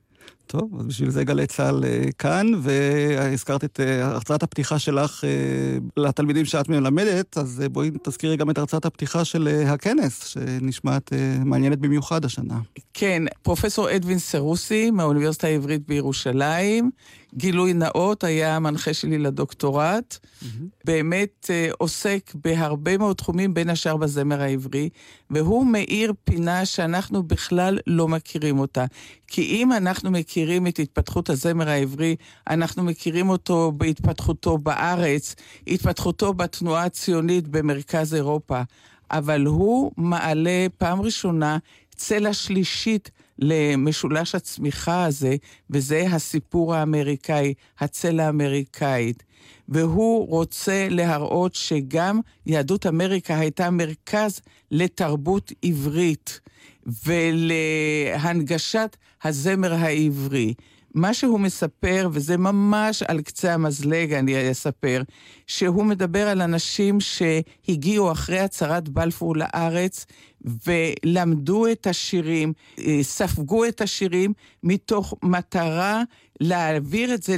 טוב, 0.46 0.80
אז 0.80 0.86
בשביל 0.86 1.10
זה 1.10 1.24
גלי 1.24 1.46
צה"ל 1.46 1.82
uh, 1.82 2.12
כאן, 2.18 2.46
והזכרת 2.62 3.64
את 3.64 3.80
uh, 3.80 4.04
הרצאת 4.04 4.42
הפתיחה 4.42 4.78
שלך 4.78 5.24
uh, 5.24 5.26
לתלמידים 5.96 6.44
שאת 6.44 6.68
מלמדת, 6.68 7.38
אז 7.38 7.62
בואי 7.72 7.90
תזכירי 8.02 8.36
גם 8.36 8.50
את 8.50 8.58
הרצאת 8.58 8.84
הפתיחה 8.84 9.24
של 9.24 9.48
הכנס, 9.66 10.24
שנשמעת 10.24 11.12
מעניינת 11.44 11.78
במיוחד 11.78 12.24
השנה. 12.24 12.58
כן, 12.94 13.22
פרופסור 13.42 13.96
אדווין 13.96 14.18
סרוסי 14.18 14.90
מהאוניברסיטה 14.90 15.46
העברית 15.46 15.88
בירושלים, 15.88 16.90
גילוי 17.36 17.72
נאות, 17.72 18.24
היה 18.24 18.56
המנחה 18.56 18.94
שלי 18.94 19.18
לדוקטורט. 19.18 20.18
Mm-hmm. 20.18 20.46
באמת 20.84 21.50
uh, 21.50 21.74
עוסק 21.78 22.32
בהרבה 22.34 22.98
מאוד 22.98 23.16
תחומים, 23.16 23.54
בין 23.54 23.70
השאר 23.70 23.96
בזמר 23.96 24.42
העברי, 24.42 24.88
והוא 25.30 25.66
מאיר 25.66 26.12
פינה 26.24 26.66
שאנחנו 26.66 27.22
בכלל 27.22 27.78
לא 27.86 28.08
מכירים 28.08 28.58
אותה. 28.58 28.84
כי 29.26 29.42
אם 29.42 29.72
אנחנו 29.72 30.10
מכירים 30.10 30.66
את 30.66 30.78
התפתחות 30.78 31.30
הזמר 31.30 31.68
העברי, 31.68 32.16
אנחנו 32.50 32.84
מכירים 32.84 33.28
אותו 33.28 33.72
בהתפתחותו 33.76 34.58
בארץ, 34.58 35.34
התפתחותו 35.66 36.34
בתנועה 36.34 36.84
הציונית 36.84 37.48
במרכז 37.48 38.14
אירופה. 38.14 38.62
אבל 39.10 39.46
הוא 39.46 39.92
מעלה 39.96 40.66
פעם 40.78 41.00
ראשונה 41.00 41.58
צלע 41.96 42.32
שלישית 42.32 43.10
למשולש 43.38 44.34
הצמיחה 44.34 45.04
הזה, 45.04 45.36
וזה 45.70 46.06
הסיפור 46.10 46.74
האמריקאי, 46.74 47.54
הצלע 47.78 48.26
האמריקאית. 48.26 49.22
והוא 49.68 50.28
רוצה 50.28 50.86
להראות 50.90 51.54
שגם 51.54 52.20
יהדות 52.46 52.86
אמריקה 52.86 53.38
הייתה 53.38 53.70
מרכז 53.70 54.40
לתרבות 54.70 55.52
עברית 55.62 56.40
ולהנגשת 57.06 58.96
הזמר 59.24 59.74
העברי. 59.74 60.54
מה 60.94 61.14
שהוא 61.14 61.40
מספר, 61.40 62.08
וזה 62.12 62.36
ממש 62.36 63.02
על 63.02 63.20
קצה 63.20 63.54
המזלג, 63.54 64.12
אני 64.12 64.50
אספר, 64.50 65.02
שהוא 65.46 65.84
מדבר 65.84 66.28
על 66.28 66.42
אנשים 66.42 66.98
שהגיעו 67.00 68.12
אחרי 68.12 68.40
הצהרת 68.40 68.88
בלפור 68.88 69.36
לארץ 69.36 70.06
ולמדו 70.66 71.66
את 71.66 71.86
השירים, 71.86 72.52
אה, 72.78 72.98
ספגו 73.02 73.64
את 73.64 73.80
השירים 73.80 74.32
מתוך 74.62 75.14
מטרה 75.22 76.02
להעביר 76.40 77.14
את 77.14 77.22
זה 77.22 77.36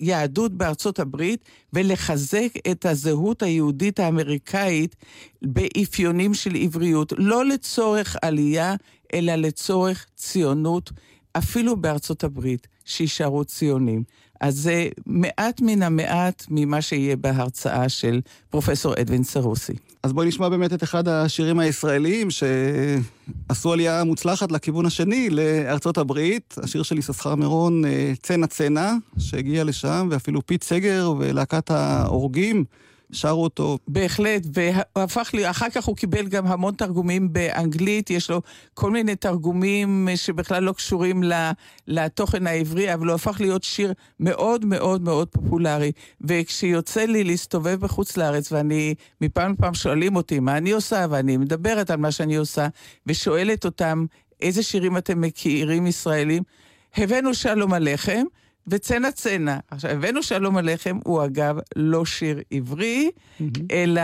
ליהדות 0.00 0.52
בארצות 0.52 0.98
הברית 0.98 1.44
ולחזק 1.72 2.48
את 2.70 2.86
הזהות 2.86 3.42
היהודית 3.42 4.00
האמריקאית 4.00 4.96
באפיונים 5.42 6.34
של 6.34 6.54
עבריות, 6.54 7.12
לא 7.16 7.44
לצורך 7.44 8.16
עלייה, 8.22 8.74
אלא 9.14 9.34
לצורך 9.34 10.06
ציונות, 10.16 10.90
אפילו 11.38 11.76
בארצות 11.76 12.24
הברית, 12.24 12.66
שיישארו 12.84 13.44
ציונים. 13.44 14.02
אז 14.40 14.56
זה 14.56 14.88
מעט 15.06 15.60
מן 15.60 15.82
המעט 15.82 16.46
ממה 16.50 16.82
שיהיה 16.82 17.16
בהרצאה 17.16 17.88
של 17.88 18.20
פרופסור 18.50 18.94
אדווין 19.00 19.24
סרוסי. 19.24 19.72
אז 20.02 20.12
בואי 20.12 20.28
נשמע 20.28 20.48
באמת 20.48 20.72
את 20.72 20.82
אחד 20.82 21.08
השירים 21.08 21.58
הישראליים 21.58 22.28
שעשו 22.30 23.72
עלייה 23.72 24.04
מוצלחת 24.04 24.52
לכיוון 24.52 24.86
השני, 24.86 25.30
לארצות 25.30 25.98
הברית. 25.98 26.54
השיר 26.62 26.82
של 26.82 26.98
יששכר 26.98 27.34
מירון, 27.34 27.82
צנע 28.22 28.46
צנע, 28.46 28.92
שהגיע 29.18 29.64
לשם, 29.64 30.08
ואפילו 30.10 30.46
פית 30.46 30.64
סגר 30.64 31.12
ולהקת 31.18 31.70
ההורגים. 31.70 32.64
שרו 33.12 33.42
אותו. 33.42 33.78
בהחלט, 33.88 34.42
והוא 34.52 35.04
הפך 35.04 35.30
לי, 35.34 35.50
אחר 35.50 35.70
כך 35.70 35.84
הוא 35.84 35.96
קיבל 35.96 36.26
גם 36.28 36.46
המון 36.46 36.74
תרגומים 36.74 37.32
באנגלית, 37.32 38.10
יש 38.10 38.30
לו 38.30 38.42
כל 38.74 38.90
מיני 38.90 39.16
תרגומים 39.16 40.08
שבכלל 40.16 40.62
לא 40.62 40.72
קשורים 40.72 41.22
לתוכן 41.86 42.46
העברי, 42.46 42.94
אבל 42.94 43.06
הוא 43.06 43.14
הפך 43.14 43.40
להיות 43.40 43.64
שיר 43.64 43.92
מאוד 44.20 44.64
מאוד 44.64 45.02
מאוד 45.02 45.28
פופולרי. 45.28 45.92
וכשיוצא 46.20 47.04
לי 47.04 47.24
להסתובב 47.24 47.80
בחוץ 47.80 48.16
לארץ, 48.16 48.52
ואני, 48.52 48.94
מפעם 49.20 49.52
לפעם 49.52 49.74
שואלים 49.74 50.16
אותי 50.16 50.40
מה 50.40 50.56
אני 50.56 50.70
עושה, 50.70 51.06
ואני 51.10 51.36
מדברת 51.36 51.90
על 51.90 51.96
מה 51.96 52.10
שאני 52.12 52.36
עושה, 52.36 52.68
ושואלת 53.06 53.64
אותם 53.64 54.06
איזה 54.40 54.62
שירים 54.62 54.96
אתם 54.96 55.20
מכירים 55.20 55.86
ישראלים, 55.86 56.42
הבאנו 56.96 57.34
שלום 57.34 57.72
עליכם. 57.72 58.24
וצנע 58.70 59.12
צנע. 59.12 59.58
עכשיו, 59.70 59.90
הבאנו 59.90 60.22
שלום 60.22 60.56
עליכם, 60.56 60.98
הוא 61.04 61.24
אגב 61.24 61.58
לא 61.76 62.04
שיר 62.04 62.40
עברי, 62.50 63.10
mm-hmm. 63.10 63.44
אלא 63.70 64.02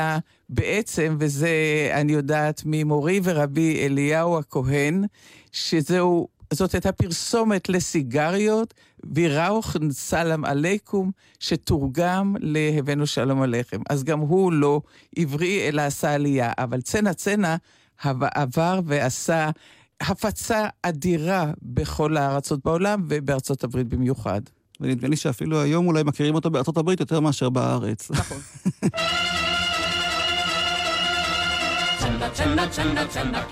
בעצם, 0.48 1.16
וזה 1.20 1.48
אני 1.92 2.12
יודעת 2.12 2.62
ממורי 2.66 3.20
ורבי 3.24 3.86
אליהו 3.86 4.38
הכהן, 4.38 5.04
שזהו, 5.52 6.28
זאת 6.52 6.72
הייתה 6.72 6.92
פרסומת 6.92 7.68
לסיגריות, 7.68 8.74
ויראוך 9.14 9.76
סלאם 9.90 10.44
עליכום, 10.44 11.10
שתורגם 11.40 12.36
להבאנו 12.40 13.06
שלום 13.06 13.42
עליכם. 13.42 13.80
אז 13.90 14.04
גם 14.04 14.20
הוא 14.20 14.52
לא 14.52 14.80
עברי, 15.16 15.68
אלא 15.68 15.82
עשה 15.82 16.14
עלייה. 16.14 16.52
אבל 16.58 16.80
צנע 16.80 17.14
צנע 17.14 17.56
עבר 18.34 18.80
ועשה... 18.86 19.50
הפצה 20.00 20.68
אדירה 20.82 21.52
בכל 21.62 22.16
הארצות 22.16 22.64
בעולם 22.64 23.06
ובארצות 23.08 23.64
הברית 23.64 23.88
במיוחד. 23.88 24.40
ונדמה 24.80 25.08
לי 25.08 25.16
שאפילו 25.16 25.62
היום 25.62 25.86
אולי 25.86 26.02
מכירים 26.02 26.34
אותו 26.34 26.50
בארצות 26.50 26.76
הברית 26.76 27.00
יותר 27.00 27.20
מאשר 27.20 27.48
בארץ. 27.48 28.10
נכון. 28.10 28.38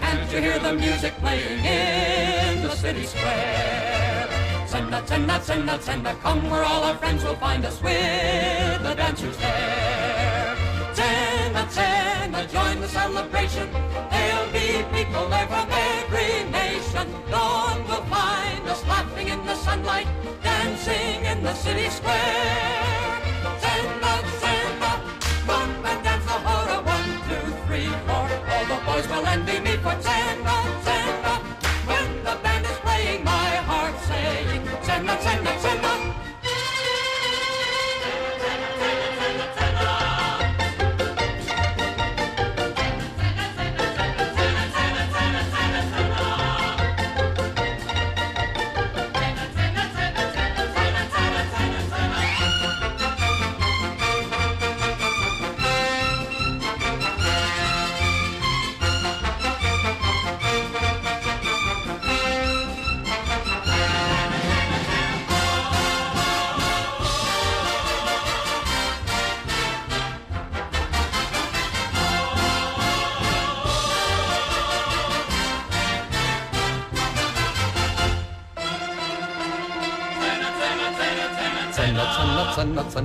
Can't 0.02 0.30
you 0.32 0.40
hear 0.46 0.58
the 0.58 0.72
music 0.72 1.12
playing 1.22 1.60
in 1.64 2.62
the 2.66 2.74
city 2.82 3.06
square? 3.06 4.28
Come 6.24 6.42
where 6.50 6.64
all 6.70 6.82
our 6.88 6.96
friends 7.02 7.22
will 7.26 7.36
find 7.46 7.62
us 7.70 7.76
with 7.86 8.78
the 8.86 8.94
dancers 9.00 9.36
there. 9.36 10.56
Join 12.58 12.76
the 12.84 12.88
celebration. 12.88 13.66
There'll 14.12 14.50
be 14.58 14.68
people 14.96 15.24
there 15.32 15.48
from 15.52 15.68
every 15.70 16.11
the 21.42 21.54
city 21.54 21.88
square. 21.90 22.81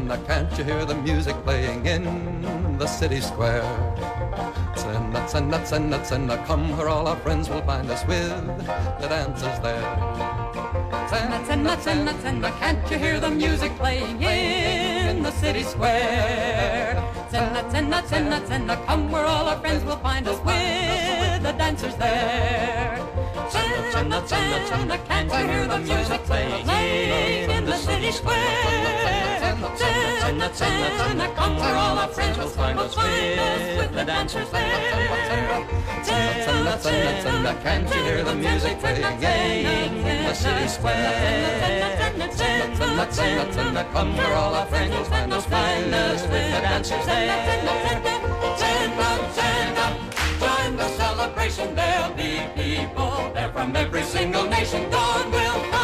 Zenna, 0.07 0.25
can't 0.25 0.57
you 0.57 0.63
hear 0.63 0.85
the 0.85 0.95
music 0.95 1.35
playing 1.43 1.85
in 1.85 2.77
the 2.77 2.87
city 2.87 3.19
square? 3.19 3.61
Zenna, 4.73 5.27
Zenna, 5.27 5.59
Zenna, 5.67 5.99
Zenna, 5.99 6.45
come 6.45 6.77
where 6.77 6.87
all 6.87 7.09
our 7.09 7.17
friends 7.17 7.49
will 7.49 7.61
find 7.63 7.89
us 7.91 8.05
with 8.05 8.29
the 9.01 9.07
dancers 9.09 9.59
there. 9.59 9.81
Zenna, 11.11 11.43
Zenna, 11.45 11.75
Zenna, 11.83 12.13
Zenna, 12.23 12.57
can't 12.57 12.89
you 12.89 12.97
hear 12.97 13.19
the 13.19 13.29
music 13.29 13.75
playing 13.75 14.21
in 14.21 15.23
the 15.23 15.31
city 15.31 15.63
square? 15.63 16.95
Zenna, 17.29 17.69
Zenna, 17.69 18.01
Zenna, 18.03 18.39
Zenna, 18.47 18.85
come 18.85 19.11
where 19.11 19.25
all 19.25 19.49
our 19.49 19.59
friends 19.59 19.83
will 19.83 19.97
find 19.97 20.25
us 20.25 20.39
with 20.45 21.43
the 21.43 21.51
dancers 21.51 21.97
there. 21.97 22.97
Zenna, 23.51 24.21
Zenna, 24.25 24.59
Zenna, 24.69 25.05
can't 25.05 25.29
you 25.33 25.47
hear 25.51 25.67
the 25.67 25.79
music 25.79 26.23
playing 26.23 26.65
in 26.69 27.65
the 27.65 27.75
city 27.75 28.11
square? 28.13 29.36
Come 29.59 29.73
all 31.57 32.07
find 32.07 32.79
us 32.79 32.95
with 32.95 33.91
the 33.91 34.03
dancers 34.05 34.49
there. 34.51 35.17
Can't 37.63 37.89
you 37.89 38.03
hear 38.03 38.23
the 38.23 38.35
music 38.35 38.79
playing 38.79 39.65
in 39.95 40.25
the 40.25 40.33
city 40.35 40.67
square? 40.67 42.05
Come 43.93 44.19
all 44.19 44.65
find 44.65 45.33
us 45.33 45.47
with 45.47 46.51
the 46.53 46.61
dancers 46.61 47.05
there. 47.05 47.63
Join 50.39 50.77
the 50.77 50.87
celebration. 50.89 51.73
There'll 51.73 52.13
be 52.13 52.41
people 52.55 53.31
there 53.33 53.49
from 53.51 53.75
every 53.75 54.03
single 54.03 54.43
nation. 54.43 54.87
Dawn 54.91 55.31
will 55.31 55.53
find 55.71 55.76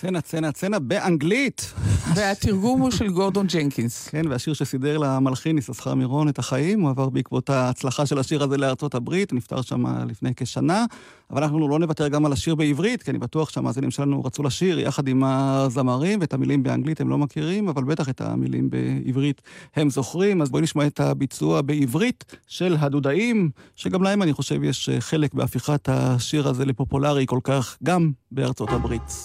צנע, 0.00 0.20
צנע, 0.20 0.52
צנע 0.52 0.78
באנגלית. 0.78 1.72
והתרגום 2.14 2.80
הוא 2.80 2.90
של 2.90 3.08
גורדון 3.08 3.46
ג'נקינס. 3.46 4.08
כן, 4.08 4.22
והשיר 4.30 4.54
שסידר 4.54 4.98
למלחין 4.98 5.58
יששכר 5.58 5.94
מירון 5.94 6.28
את 6.28 6.38
החיים, 6.38 6.80
הוא 6.80 6.90
עבר 6.90 7.08
בעקבות 7.08 7.50
ההצלחה 7.50 8.06
של 8.06 8.18
השיר 8.18 8.42
הזה 8.42 8.56
לארצות 8.56 8.94
הברית, 8.94 9.32
נפטר 9.32 9.62
שם 9.62 9.84
לפני 10.06 10.30
כשנה. 10.36 10.84
אבל 11.30 11.42
אנחנו 11.42 11.68
לא 11.68 11.78
נוותר 11.78 12.08
גם 12.08 12.26
על 12.26 12.32
השיר 12.32 12.54
בעברית, 12.54 13.02
כי 13.02 13.10
אני 13.10 13.18
בטוח 13.18 13.50
שהמאזינים 13.50 13.90
שלנו 13.90 14.24
רצו 14.24 14.42
לשיר 14.42 14.78
יחד 14.78 15.08
עם 15.08 15.24
הזמרים, 15.24 16.20
ואת 16.20 16.34
המילים 16.34 16.62
באנגלית 16.62 17.00
הם 17.00 17.08
לא 17.08 17.18
מכירים, 17.18 17.68
אבל 17.68 17.84
בטח 17.84 18.08
את 18.08 18.20
המילים 18.20 18.70
בעברית 18.70 19.42
הם 19.76 19.90
זוכרים. 19.90 20.42
אז 20.42 20.50
בואי 20.50 20.62
נשמע 20.62 20.86
את 20.86 21.00
הביצוע 21.00 21.62
בעברית 21.62 22.24
של 22.46 22.76
הדודאים, 22.80 23.50
שגם 23.76 24.02
להם 24.02 24.22
אני 24.22 24.32
חושב 24.32 24.64
יש 24.64 24.90
חלק 24.98 25.34
בהפיכת 25.34 25.88
השיר 25.88 26.48
הזה 26.48 26.64
לפופולרי 26.64 27.26
כל 27.26 27.40
כך, 27.44 27.76
גם 27.84 28.10
בארצות 28.32 28.70
הברית. 28.70 29.24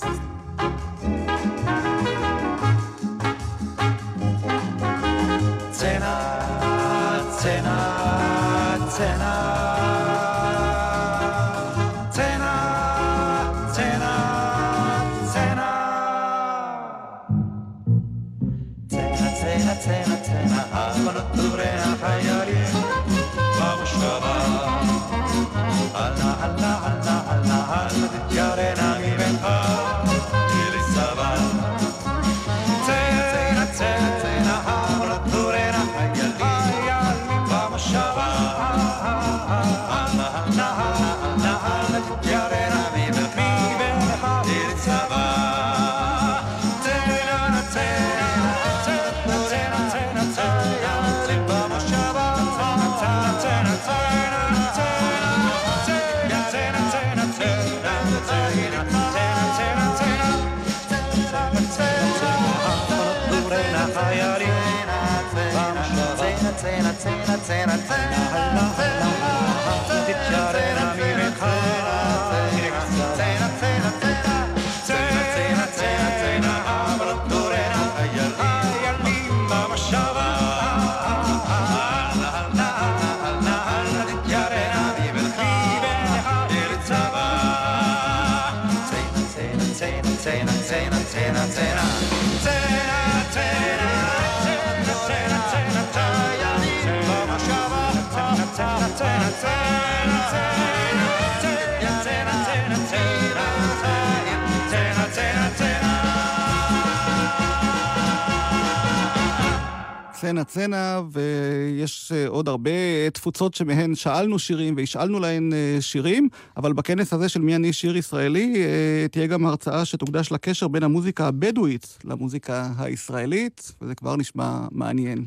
צנע 110.33 110.43
צנע, 110.43 111.01
ויש 111.11 112.11
אה, 112.11 112.27
עוד 112.27 112.47
הרבה 112.47 112.71
תפוצות 113.13 113.53
שמהן 113.53 113.95
שאלנו 113.95 114.39
שירים 114.39 114.75
והשאלנו 114.77 115.19
להן 115.19 115.53
אה, 115.53 115.77
שירים, 115.81 116.29
אבל 116.57 116.73
בכנס 116.73 117.13
הזה 117.13 117.29
של 117.29 117.41
מי 117.41 117.55
אני 117.55 117.73
שיר 117.73 117.97
ישראלי, 117.97 118.53
אה, 118.55 119.07
תהיה 119.11 119.27
גם 119.27 119.45
הרצאה 119.45 119.85
שתוקדש 119.85 120.31
לקשר 120.31 120.67
בין 120.67 120.83
המוזיקה 120.83 121.27
הבדואית 121.27 121.97
למוזיקה 122.03 122.69
הישראלית, 122.77 123.71
וזה 123.81 123.95
כבר 123.95 124.15
נשמע 124.15 124.59
מעניין. 124.71 125.25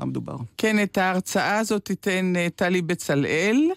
מה 0.00 0.06
מדובר? 0.06 0.36
כן, 0.56 0.82
את 0.82 0.98
ההרצאה 0.98 1.58
הזאת 1.58 1.84
תיתן 1.84 2.32
טלי 2.56 2.82
בצלאל. 2.82 3.70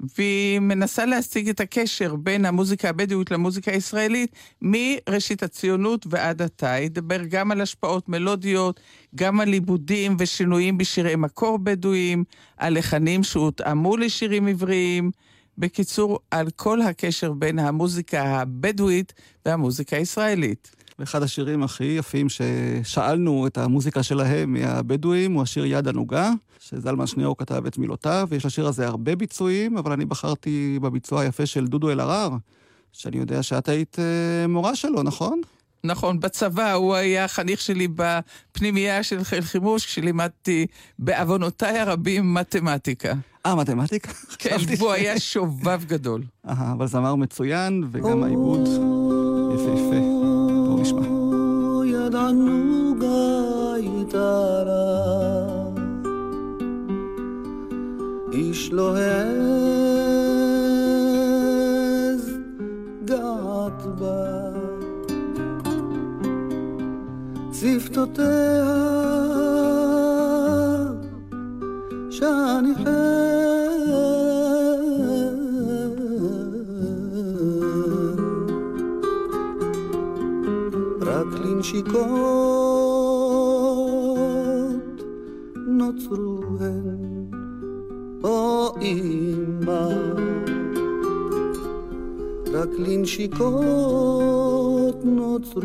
והיא 0.00 0.60
מנסה 0.60 1.06
להשיג 1.06 1.48
את 1.48 1.60
הקשר 1.60 2.16
בין 2.16 2.44
המוזיקה 2.44 2.88
הבדואית 2.88 3.30
למוזיקה 3.30 3.70
הישראלית 3.70 4.32
מראשית 4.62 5.42
הציונות 5.42 6.06
ועד 6.10 6.42
עתה. 6.42 6.72
היא 6.72 6.88
תדבר 6.88 7.24
גם 7.24 7.50
על 7.50 7.60
השפעות 7.60 8.08
מלודיות, 8.08 8.80
גם 9.14 9.40
על 9.40 9.52
עיבודים 9.52 10.16
ושינויים 10.18 10.78
בשירי 10.78 11.16
מקור 11.16 11.58
בדואים, 11.58 12.24
על 12.56 12.78
לחנים 12.78 13.22
שהותאמו 13.22 13.96
לשירים 13.96 14.48
עבריים. 14.48 15.10
בקיצור, 15.58 16.18
על 16.30 16.50
כל 16.56 16.82
הקשר 16.82 17.32
בין 17.32 17.58
המוזיקה 17.58 18.22
הבדואית 18.22 19.12
והמוזיקה 19.46 19.96
הישראלית. 19.96 20.77
ואחד 20.98 21.22
השירים 21.22 21.62
הכי 21.62 21.84
יפים 21.84 22.26
ששאלנו 22.28 23.46
את 23.46 23.58
המוזיקה 23.58 24.02
שלהם 24.02 24.52
מהבדואים 24.52 25.32
הוא 25.32 25.42
השיר 25.42 25.66
יד 25.66 25.88
ענוגה, 25.88 26.30
שזלמן 26.58 27.06
שניאור 27.06 27.36
כתב 27.36 27.66
את 27.66 27.78
מילותיו, 27.78 28.26
ויש 28.30 28.46
לשיר 28.46 28.66
הזה 28.66 28.86
הרבה 28.86 29.16
ביצועים, 29.16 29.78
אבל 29.78 29.92
אני 29.92 30.04
בחרתי 30.04 30.78
בביצוע 30.82 31.20
היפה 31.20 31.46
של 31.46 31.66
דודו 31.66 31.90
אלהרר, 31.90 32.30
שאני 32.92 33.16
יודע 33.16 33.42
שאת 33.42 33.68
היית 33.68 33.98
אה, 33.98 34.46
מורה 34.46 34.76
שלו, 34.76 35.02
נכון? 35.02 35.40
נכון, 35.84 36.20
בצבא 36.20 36.72
הוא 36.72 36.94
היה 36.94 37.28
חניך 37.28 37.60
שלי 37.60 37.88
בפנימייה 37.88 39.02
של 39.02 39.24
חיל 39.24 39.42
חימוש, 39.42 39.86
כשלימדתי 39.86 40.66
בעוונותיי 40.98 41.78
הרבים 41.78 42.34
מתמטיקה. 42.34 43.14
אה, 43.46 43.54
מתמטיקה? 43.54 44.12
כן, 44.38 44.56
והוא 44.78 44.92
היה 44.92 45.20
שובב 45.20 45.84
גדול. 45.84 46.22
אה, 46.48 46.72
אבל 46.72 46.86
זמר 46.86 47.14
מצוין, 47.14 47.84
וגם 47.92 48.22
העיבוד. 48.22 48.97
נשמע. 50.80 51.08
ידענו. 51.86 52.68
שפתותיה 67.58 69.17
לנשיקות 81.87 82.03
נוצרו 85.67 86.39
הן, 86.59 87.25
או 88.23 88.69
אמא, 88.81 89.89
רק 92.53 92.69
לנשיקות 92.79 93.45
נוצרו 95.05 95.61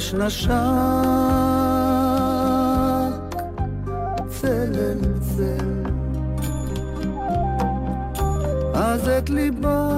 חרש 0.00 0.14
נשק. 0.14 0.50
צל 4.28 4.72
אל 4.74 5.00
צל, 5.20 5.90
אז 8.74 9.08
את 9.08 9.30
ליבה 9.30 9.88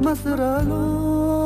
מסרה 0.00 0.58
לו 0.68 1.41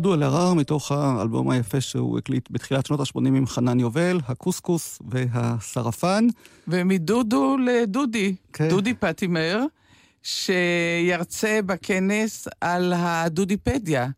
דודו 0.00 0.14
אלהרר 0.14 0.54
מתוך 0.54 0.92
האלבום 0.92 1.50
היפה 1.50 1.80
שהוא 1.80 2.18
הקליט 2.18 2.48
בתחילת 2.50 2.86
שנות 2.86 3.00
ה-80 3.00 3.26
עם 3.26 3.46
חנן 3.46 3.80
יובל, 3.80 4.20
הקוסקוס 4.28 4.98
והשרפן. 5.08 6.26
ומדודו 6.68 7.56
לדודי, 7.56 8.34
כן. 8.52 8.68
דודי 8.68 8.94
פטימר, 8.94 9.64
שירצה 10.22 11.60
בכנס 11.66 12.48
על 12.60 12.92
הדודיפדיה, 12.96 14.08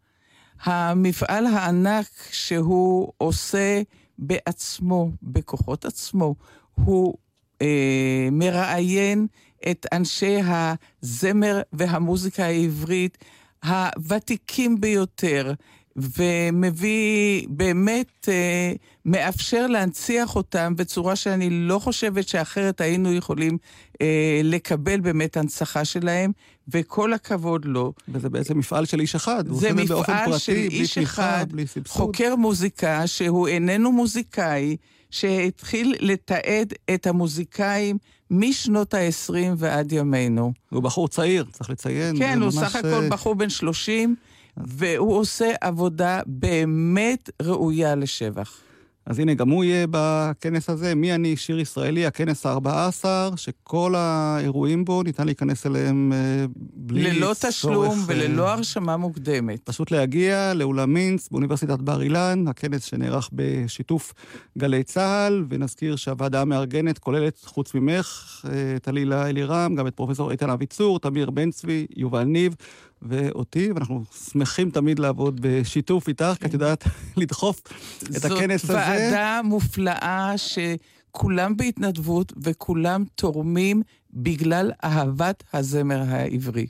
המפעל 0.62 1.46
הענק 1.46 2.08
שהוא 2.32 3.12
עושה 3.18 3.82
בעצמו, 4.18 5.10
בכוחות 5.22 5.84
עצמו. 5.84 6.34
הוא 6.74 7.14
אה, 7.62 8.28
מראיין 8.32 9.26
את 9.70 9.86
אנשי 9.92 10.38
הזמר 10.44 11.60
והמוזיקה 11.72 12.44
העברית. 12.44 13.18
הוותיקים 13.64 14.80
ביותר, 14.80 15.52
ומביא, 15.96 17.46
באמת 17.48 18.28
אה, 18.28 18.72
מאפשר 19.04 19.66
להנציח 19.66 20.36
אותם 20.36 20.76
בצורה 20.76 21.16
שאני 21.16 21.50
לא 21.50 21.78
חושבת 21.78 22.28
שאחרת 22.28 22.80
היינו 22.80 23.12
יכולים 23.12 23.58
אה, 24.00 24.40
לקבל 24.44 25.00
באמת 25.00 25.36
הנצחה 25.36 25.84
שלהם, 25.84 26.32
וכל 26.68 27.12
הכבוד 27.12 27.64
לו. 27.64 27.92
וזה 28.08 28.28
בעצם 28.28 28.58
מפעל 28.58 28.84
של 28.84 29.00
איש 29.00 29.14
אחד. 29.14 29.44
זה 29.50 29.72
מפעל 29.72 30.38
של 30.38 30.52
איש 30.52 30.98
אחד, 30.98 31.46
חוקר 31.86 32.36
מוזיקה, 32.36 33.06
שהוא 33.06 33.48
איננו 33.48 33.92
מוזיקאי, 33.92 34.76
שהתחיל 35.10 35.94
לתעד 36.00 36.74
את 36.94 37.06
המוזיקאים 37.06 37.98
משנות 38.32 38.94
ה-20 38.94 39.34
ועד 39.56 39.92
ימינו. 39.92 40.52
הוא 40.70 40.82
בחור 40.82 41.08
צעיר, 41.08 41.44
צריך 41.52 41.70
לציין. 41.70 42.18
כן, 42.18 42.42
הוא 42.42 42.50
סך 42.50 42.76
הכל 42.76 43.08
בחור 43.08 43.34
בן 43.34 43.48
30, 43.48 44.16
והוא 44.56 45.16
עושה 45.16 45.52
עבודה 45.60 46.20
באמת 46.26 47.30
ראויה 47.42 47.94
לשבח. 47.94 48.60
אז 49.06 49.18
הנה, 49.18 49.34
גם 49.34 49.48
הוא 49.48 49.64
יהיה 49.64 49.86
בכנס 49.90 50.70
הזה. 50.70 50.94
מי 50.94 51.14
אני, 51.14 51.36
שיר 51.36 51.58
ישראלי, 51.58 52.06
הכנס 52.06 52.46
ה-14, 52.46 53.04
שכל 53.36 53.94
האירועים 53.96 54.84
בו 54.84 55.02
ניתן 55.02 55.26
להיכנס 55.26 55.66
אליהם 55.66 56.12
אה, 56.12 56.44
בלי 56.56 57.04
צורך... 57.04 57.16
ללא 57.16 57.32
תשלום 57.40 57.86
צורך, 57.86 57.98
וללא 58.06 58.48
הרשמה 58.48 58.96
מוקדמת. 58.96 59.60
פשוט 59.64 59.90
להגיע 59.90 60.54
לאולם 60.54 60.92
מינץ 60.94 61.28
באוניברסיטת 61.28 61.78
בר 61.78 62.02
אילן, 62.02 62.44
הכנס 62.48 62.84
שנערך 62.84 63.30
בשיתוף 63.32 64.14
גלי 64.58 64.82
צה"ל, 64.82 65.44
ונזכיר 65.48 65.96
שהוועדה 65.96 66.40
המארגנת 66.40 66.98
כוללת, 66.98 67.40
חוץ 67.44 67.74
ממך, 67.74 68.44
טלילה 68.82 69.28
אלירם, 69.28 69.74
גם 69.74 69.86
את 69.86 69.94
פרופסור 69.94 70.30
איתן 70.30 70.50
אביצור, 70.50 70.98
תמיר 70.98 71.30
בן 71.30 71.50
צבי, 71.50 71.86
יובל 71.96 72.24
ניב. 72.24 72.54
ואותי, 73.08 73.72
ואנחנו 73.72 74.04
שמחים 74.32 74.70
תמיד 74.70 74.98
לעבוד 74.98 75.40
בשיתוף 75.40 76.08
איתך, 76.08 76.34
כי 76.40 76.46
את 76.46 76.52
יודעת 76.52 76.84
לדחוף 77.16 77.60
את 78.16 78.24
הכנס 78.24 78.64
הזה. 78.64 78.72
זאת 78.72 78.76
ועדה 78.76 79.40
מופלאה 79.44 80.34
שכולם 80.36 81.56
בהתנדבות 81.56 82.32
וכולם 82.42 83.04
תורמים 83.14 83.82
בגלל 84.12 84.72
אהבת 84.84 85.42
הזמר 85.52 86.02
העברי. 86.08 86.66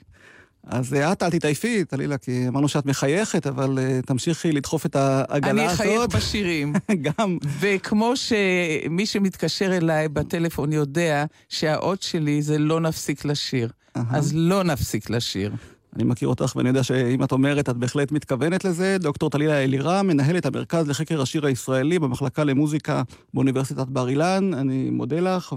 אז 0.67 0.93
את 0.93 1.23
אל 1.23 1.29
תתעייפי, 1.29 1.85
טלילה, 1.85 2.17
כי 2.17 2.47
אמרנו 2.47 2.67
שאת 2.67 2.85
מחייכת, 2.85 3.47
אבל 3.47 3.77
uh, 3.77 4.05
תמשיכי 4.05 4.51
לדחוף 4.51 4.85
את 4.85 4.95
העגלה 4.95 5.51
אני 5.51 5.65
הזאת. 5.65 5.81
אני 5.81 5.97
אחייך 5.97 6.15
בשירים. 6.15 6.73
גם. 7.01 7.37
וכמו 7.59 8.13
שמי 8.15 9.05
שמתקשר 9.05 9.77
אליי 9.77 10.09
בטלפון 10.09 10.73
יודע 10.73 11.25
שהאות 11.49 12.01
שלי 12.01 12.41
זה 12.41 12.57
לא 12.57 12.79
נפסיק 12.79 13.25
לשיר. 13.25 13.69
Uh-huh. 13.97 13.99
אז 14.11 14.31
לא 14.35 14.63
נפסיק 14.63 15.09
לשיר. 15.09 15.51
אני 15.95 16.03
מכיר 16.03 16.27
אותך 16.27 16.53
ואני 16.55 16.69
יודע 16.69 16.83
שאם 16.83 17.23
את 17.23 17.31
אומרת, 17.31 17.69
את 17.69 17.77
בהחלט 17.77 18.11
מתכוונת 18.11 18.65
לזה. 18.65 18.97
דוקטור 18.99 19.29
טלילה 19.29 19.63
אלירם, 19.63 20.07
מנהלת 20.07 20.45
המרכז 20.45 20.87
לחקר 20.87 21.21
השיר 21.21 21.45
הישראלי 21.45 21.99
במחלקה 21.99 22.43
למוזיקה 22.43 23.03
באוניברסיטת 23.33 23.87
בר 23.87 24.09
אילן. 24.09 24.53
אני 24.53 24.89
מודה 24.89 25.19
לך 25.19 25.55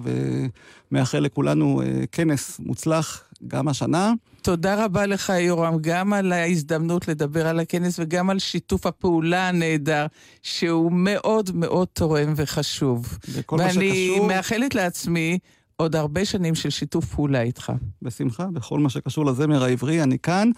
ומאחל 0.91 1.19
לכולנו 1.19 1.83
כנס 2.13 2.61
מוצלח 2.61 3.23
גם 3.49 3.69
השנה. 3.69 4.13
תודה 4.43 4.85
רבה 4.85 5.07
לך, 5.07 5.33
יורם, 5.41 5.77
גם 5.81 6.13
על 6.13 6.33
ההזדמנות 6.33 7.09
לדבר 7.09 7.47
על 7.47 7.61
הכנס 7.61 7.99
וגם 7.99 8.31
על 8.31 8.39
שיתוף 8.39 8.87
הפעולה 8.87 9.49
הנהדר, 9.49 10.07
שהוא 10.43 10.93
מאוד 10.93 11.51
מאוד 11.55 11.89
תורם 11.93 12.33
וחשוב. 12.37 13.19
מה 13.27 13.43
שקשור... 13.43 13.59
ואני 13.59 14.21
מאחלת 14.29 14.75
לעצמי 14.75 15.39
עוד 15.77 15.97
הרבה 15.97 16.25
שנים 16.25 16.55
של 16.55 16.71
שיתוף 16.71 17.15
פעולה 17.15 17.41
איתך. 17.43 17.73
בשמחה, 18.03 18.47
בכל 18.53 18.79
מה 18.79 18.91
שקשור 18.91 19.27
לזמר 19.27 19.65
העברי, 19.65 20.03
אני 20.03 20.19
כאן. 20.19 20.51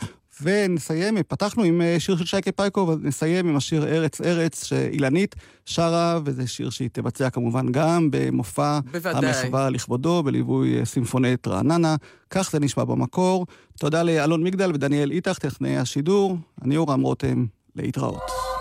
ונסיים, 0.42 1.16
פתחנו 1.28 1.62
עם 1.62 1.82
שיר 1.98 2.16
של 2.16 2.24
שייקה 2.24 2.52
פייקו, 2.52 2.96
ונסיים 3.02 3.48
עם 3.48 3.56
השיר 3.56 3.86
ארץ 3.86 4.20
ארץ, 4.20 4.64
שאילנית 4.64 5.34
שרה, 5.64 6.20
וזה 6.24 6.46
שיר 6.46 6.70
שהיא 6.70 6.88
תבצע 6.92 7.30
כמובן 7.30 7.72
גם 7.72 8.08
במופע 8.10 8.78
בוודאי. 8.92 9.26
המחווה 9.26 9.70
לכבודו, 9.70 10.22
בליווי 10.22 10.86
סימפונית 10.86 11.48
רעננה. 11.48 11.96
כך 12.30 12.50
זה 12.50 12.60
נשמע 12.60 12.84
במקור. 12.84 13.46
תודה 13.78 14.02
לאלון 14.02 14.44
מגדל 14.44 14.70
ודניאל 14.74 15.10
איתך, 15.10 15.38
טכנאי 15.38 15.76
השידור. 15.76 16.36
אני 16.62 16.76
אורם 16.76 17.00
רותם, 17.00 17.46
להתראות. 17.76 18.57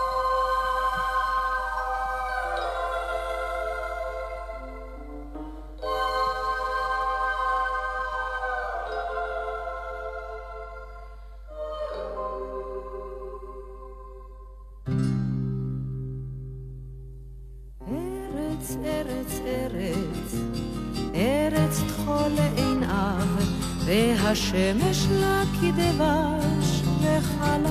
השמש 24.30 25.06
לה 25.10 25.42
כדבש 25.60 26.82
וחלב. 27.00 27.68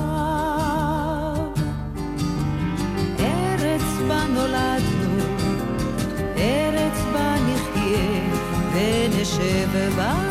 ארץ 3.20 3.82
בה 4.08 4.24
נולדנו, 4.28 5.22
ארץ 6.36 6.98
בה 7.12 7.34
נחיה, 7.34 8.22
ונשב 8.72 9.96
בה 9.96 10.27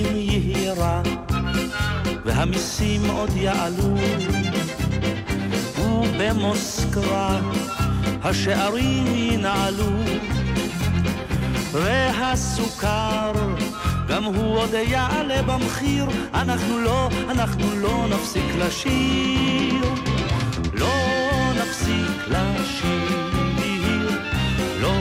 אם 0.00 0.16
יהי 0.16 0.70
רע 0.70 1.02
והמיסים 2.24 3.10
עוד 3.10 3.30
יעלו. 3.36 3.94
ובמוסקבה 5.78 7.40
השערים 8.22 9.06
ינעלו. 9.16 9.90
והסוכר 11.72 13.32
גם 14.08 14.24
הוא 14.24 14.58
עוד 14.58 14.74
יעלה 14.74 15.42
במחיר. 15.42 16.06
אנחנו 16.34 16.78
לא, 16.78 17.08
אנחנו 17.28 17.76
לא 17.80 18.06
נפסיק 18.10 18.44
לשיר. 18.58 19.84
לא 20.72 20.94
נפסיק 21.56 22.28
לשיר. 22.28 23.40
לא 24.80 24.94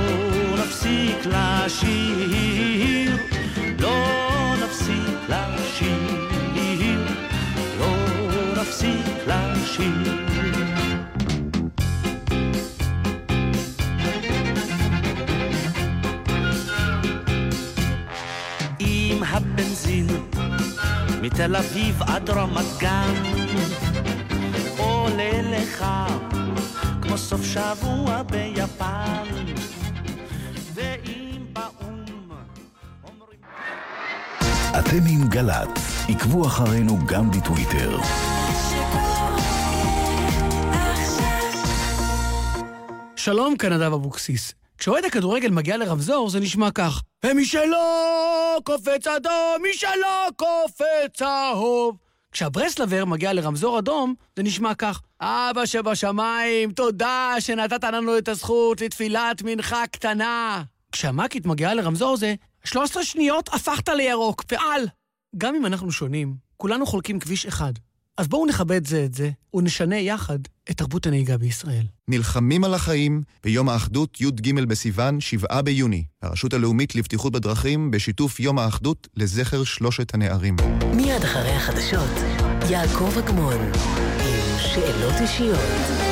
נפסיק 0.58 1.26
לשיר. 1.26 3.18
לא 3.80 4.19
לשיר 5.30 6.28
לא 7.80 7.94
נפסיק 8.62 9.28
לשיר 9.28 10.28
עם 18.80 19.24
הבנזין 19.24 20.08
מתל 21.22 21.56
אביב 21.56 22.02
עד 22.04 22.30
רמת 22.30 22.66
גן 22.80 23.14
עולה 24.78 25.42
לך 25.42 25.86
כמו 27.02 27.18
סוף 27.18 27.42
שבוע 27.44 28.24
ביפן 28.24 29.24
אתם 34.90 35.04
עם 35.10 35.28
גל"צ, 35.30 36.06
עקבו 36.10 36.48
אחרינו 36.48 36.98
גם 37.06 37.32
בטוויטר. 37.32 37.98
שלום, 43.16 43.58
כאן 43.58 43.82
אבוקסיס. 43.82 44.54
כשאוהד 44.78 45.06
הכדורגל 45.06 45.50
מגיע 45.50 45.78
לרמזור 45.78 46.30
זה 46.30 46.40
נשמע 46.40 46.72
כך: 46.72 47.02
ומי 47.26 47.46
שלא 47.46 48.58
קופץ 48.64 49.08
אדום, 49.08 49.62
מי 49.62 49.74
שלא 49.74 50.28
קופץ 50.36 51.18
צהוב. 51.18 51.98
כשהברסלבר 52.32 53.06
מגיע 53.06 53.34
לרמזור 53.34 53.80
אדום, 53.80 54.14
זה 54.36 54.44
נשמע 54.44 54.76
כך: 54.76 55.02
אבא 55.22 55.66
שבשמיים, 55.66 56.72
תודה 56.72 57.36
שנתת 57.40 57.84
לנו 57.84 58.18
את 58.18 58.28
הזכות 58.28 58.82
לתפילת 58.82 59.42
מנחה 59.42 59.88
קטנה. 59.88 60.64
כשהמקית 60.92 61.46
מגיעה 61.46 61.74
לרמזור 61.74 62.18
זה 62.18 62.36
13 62.70 63.04
שניות 63.04 63.50
הפכת 63.54 63.90
לירוק, 63.90 64.44
פעל. 64.44 64.82
גם 65.38 65.56
אם 65.56 65.66
אנחנו 65.66 65.92
שונים, 65.92 66.36
כולנו 66.58 66.86
חולקים 66.86 67.20
כביש 67.20 67.46
אחד. 67.46 67.74
אז 68.18 68.28
בואו 68.28 68.46
נכבד 68.46 68.88
זה 68.88 69.06
את 69.06 69.14
זה, 69.14 69.30
ונשנה 69.54 69.98
יחד 69.98 70.40
את 70.72 70.78
תרבות 70.78 71.08
הנהיגה 71.08 71.38
בישראל. 71.38 71.86
נלחמים 72.08 72.64
על 72.64 72.74
החיים 72.74 73.22
ביום 73.44 73.70
האחדות 73.70 74.22
י"ג 74.22 74.54
בסיוון, 74.68 75.22
7 75.22 75.62
ביוני. 75.62 76.04
הרשות 76.22 76.54
הלאומית 76.54 76.96
לבטיחות 76.96 77.34
בדרכים 77.34 77.92
בשיתוף 77.92 78.40
יום 78.40 78.60
האחדות 78.60 79.08
לזכר 79.16 79.64
שלושת 79.64 80.14
הנערים. 80.14 80.56
מיד 80.94 81.24
אחרי 81.24 81.52
החדשות, 81.52 82.10
יעקב 82.70 83.18
אגמון, 83.18 83.62
עם 84.20 84.58
שאלות 84.58 85.16
אישיות. 85.22 86.09